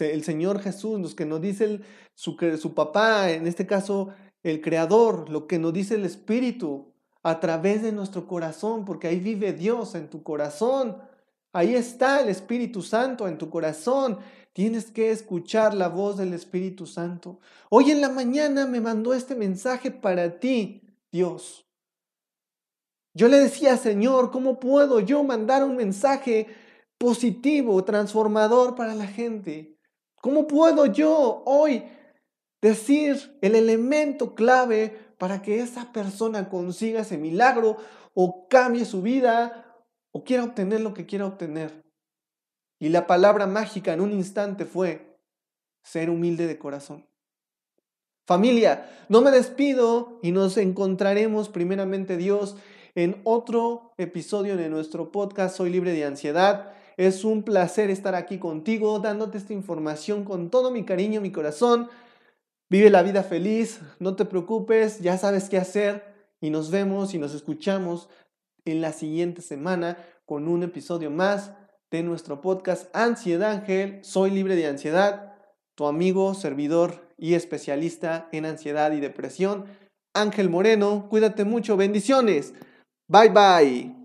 el 0.00 0.24
Señor 0.24 0.60
Jesús, 0.60 0.98
lo 0.98 1.14
que 1.14 1.24
nos 1.24 1.40
dice 1.40 1.80
su, 2.14 2.36
su 2.60 2.74
papá, 2.74 3.30
en 3.30 3.46
este 3.46 3.66
caso 3.66 4.08
el 4.42 4.60
Creador, 4.60 5.28
lo 5.28 5.46
que 5.46 5.58
nos 5.60 5.72
dice 5.72 5.94
el 5.94 6.04
Espíritu 6.04 6.87
a 7.22 7.40
través 7.40 7.82
de 7.82 7.92
nuestro 7.92 8.26
corazón, 8.26 8.84
porque 8.84 9.08
ahí 9.08 9.20
vive 9.20 9.52
Dios 9.52 9.94
en 9.94 10.08
tu 10.08 10.22
corazón. 10.22 10.98
Ahí 11.52 11.74
está 11.74 12.20
el 12.20 12.28
Espíritu 12.28 12.82
Santo 12.82 13.26
en 13.26 13.38
tu 13.38 13.50
corazón. 13.50 14.18
Tienes 14.52 14.90
que 14.90 15.10
escuchar 15.10 15.74
la 15.74 15.88
voz 15.88 16.16
del 16.16 16.34
Espíritu 16.34 16.86
Santo. 16.86 17.40
Hoy 17.70 17.90
en 17.90 18.00
la 18.00 18.08
mañana 18.08 18.66
me 18.66 18.80
mandó 18.80 19.14
este 19.14 19.34
mensaje 19.34 19.90
para 19.90 20.38
ti, 20.38 20.82
Dios. 21.10 21.66
Yo 23.14 23.28
le 23.28 23.38
decía, 23.38 23.76
Señor, 23.76 24.30
¿cómo 24.30 24.60
puedo 24.60 25.00
yo 25.00 25.24
mandar 25.24 25.64
un 25.64 25.76
mensaje 25.76 26.46
positivo, 26.98 27.82
transformador 27.84 28.74
para 28.74 28.94
la 28.94 29.06
gente? 29.06 29.76
¿Cómo 30.20 30.46
puedo 30.46 30.86
yo 30.86 31.42
hoy 31.46 31.84
decir 32.60 33.38
el 33.40 33.54
elemento 33.54 34.34
clave 34.34 35.07
para 35.18 35.42
que 35.42 35.60
esa 35.60 35.92
persona 35.92 36.48
consiga 36.48 37.00
ese 37.00 37.18
milagro 37.18 37.76
o 38.14 38.48
cambie 38.48 38.84
su 38.84 39.02
vida 39.02 39.84
o 40.12 40.24
quiera 40.24 40.44
obtener 40.44 40.80
lo 40.80 40.94
que 40.94 41.06
quiera 41.06 41.26
obtener? 41.26 41.84
Y 42.80 42.88
la 42.88 43.06
palabra 43.06 43.46
mágica 43.46 43.92
en 43.92 44.00
un 44.00 44.12
instante 44.12 44.64
fue 44.64 45.18
ser 45.82 46.10
humilde 46.10 46.46
de 46.46 46.58
corazón. 46.58 47.04
Familia, 48.26 48.88
no 49.08 49.22
me 49.22 49.30
despido 49.30 50.20
y 50.22 50.32
nos 50.32 50.58
encontraremos 50.58 51.48
primeramente 51.48 52.16
Dios 52.16 52.56
en 52.94 53.20
otro 53.24 53.94
episodio 53.96 54.56
de 54.56 54.68
nuestro 54.68 55.10
podcast 55.10 55.56
Soy 55.56 55.70
libre 55.70 55.92
de 55.92 56.04
ansiedad. 56.04 56.72
Es 56.96 57.24
un 57.24 57.42
placer 57.42 57.90
estar 57.90 58.14
aquí 58.14 58.38
contigo, 58.38 58.98
dándote 58.98 59.38
esta 59.38 59.54
información 59.54 60.24
con 60.24 60.50
todo 60.50 60.70
mi 60.70 60.84
cariño, 60.84 61.20
mi 61.20 61.32
corazón. 61.32 61.88
Vive 62.70 62.90
la 62.90 63.02
vida 63.02 63.22
feliz, 63.22 63.80
no 63.98 64.14
te 64.14 64.26
preocupes, 64.26 65.00
ya 65.00 65.16
sabes 65.16 65.48
qué 65.48 65.56
hacer 65.56 66.04
y 66.40 66.50
nos 66.50 66.70
vemos 66.70 67.14
y 67.14 67.18
nos 67.18 67.34
escuchamos 67.34 68.08
en 68.66 68.82
la 68.82 68.92
siguiente 68.92 69.40
semana 69.40 69.96
con 70.26 70.48
un 70.48 70.62
episodio 70.62 71.10
más 71.10 71.52
de 71.90 72.02
nuestro 72.02 72.42
podcast 72.42 72.94
Ansiedad 72.94 73.52
Ángel. 73.52 74.04
Soy 74.04 74.30
libre 74.30 74.54
de 74.54 74.66
ansiedad, 74.66 75.34
tu 75.74 75.86
amigo, 75.86 76.34
servidor 76.34 77.14
y 77.16 77.34
especialista 77.34 78.28
en 78.32 78.44
ansiedad 78.44 78.92
y 78.92 79.00
depresión. 79.00 79.64
Ángel 80.12 80.50
Moreno, 80.50 81.06
cuídate 81.08 81.44
mucho, 81.44 81.76
bendiciones. 81.78 82.52
Bye 83.08 83.30
bye. 83.30 83.97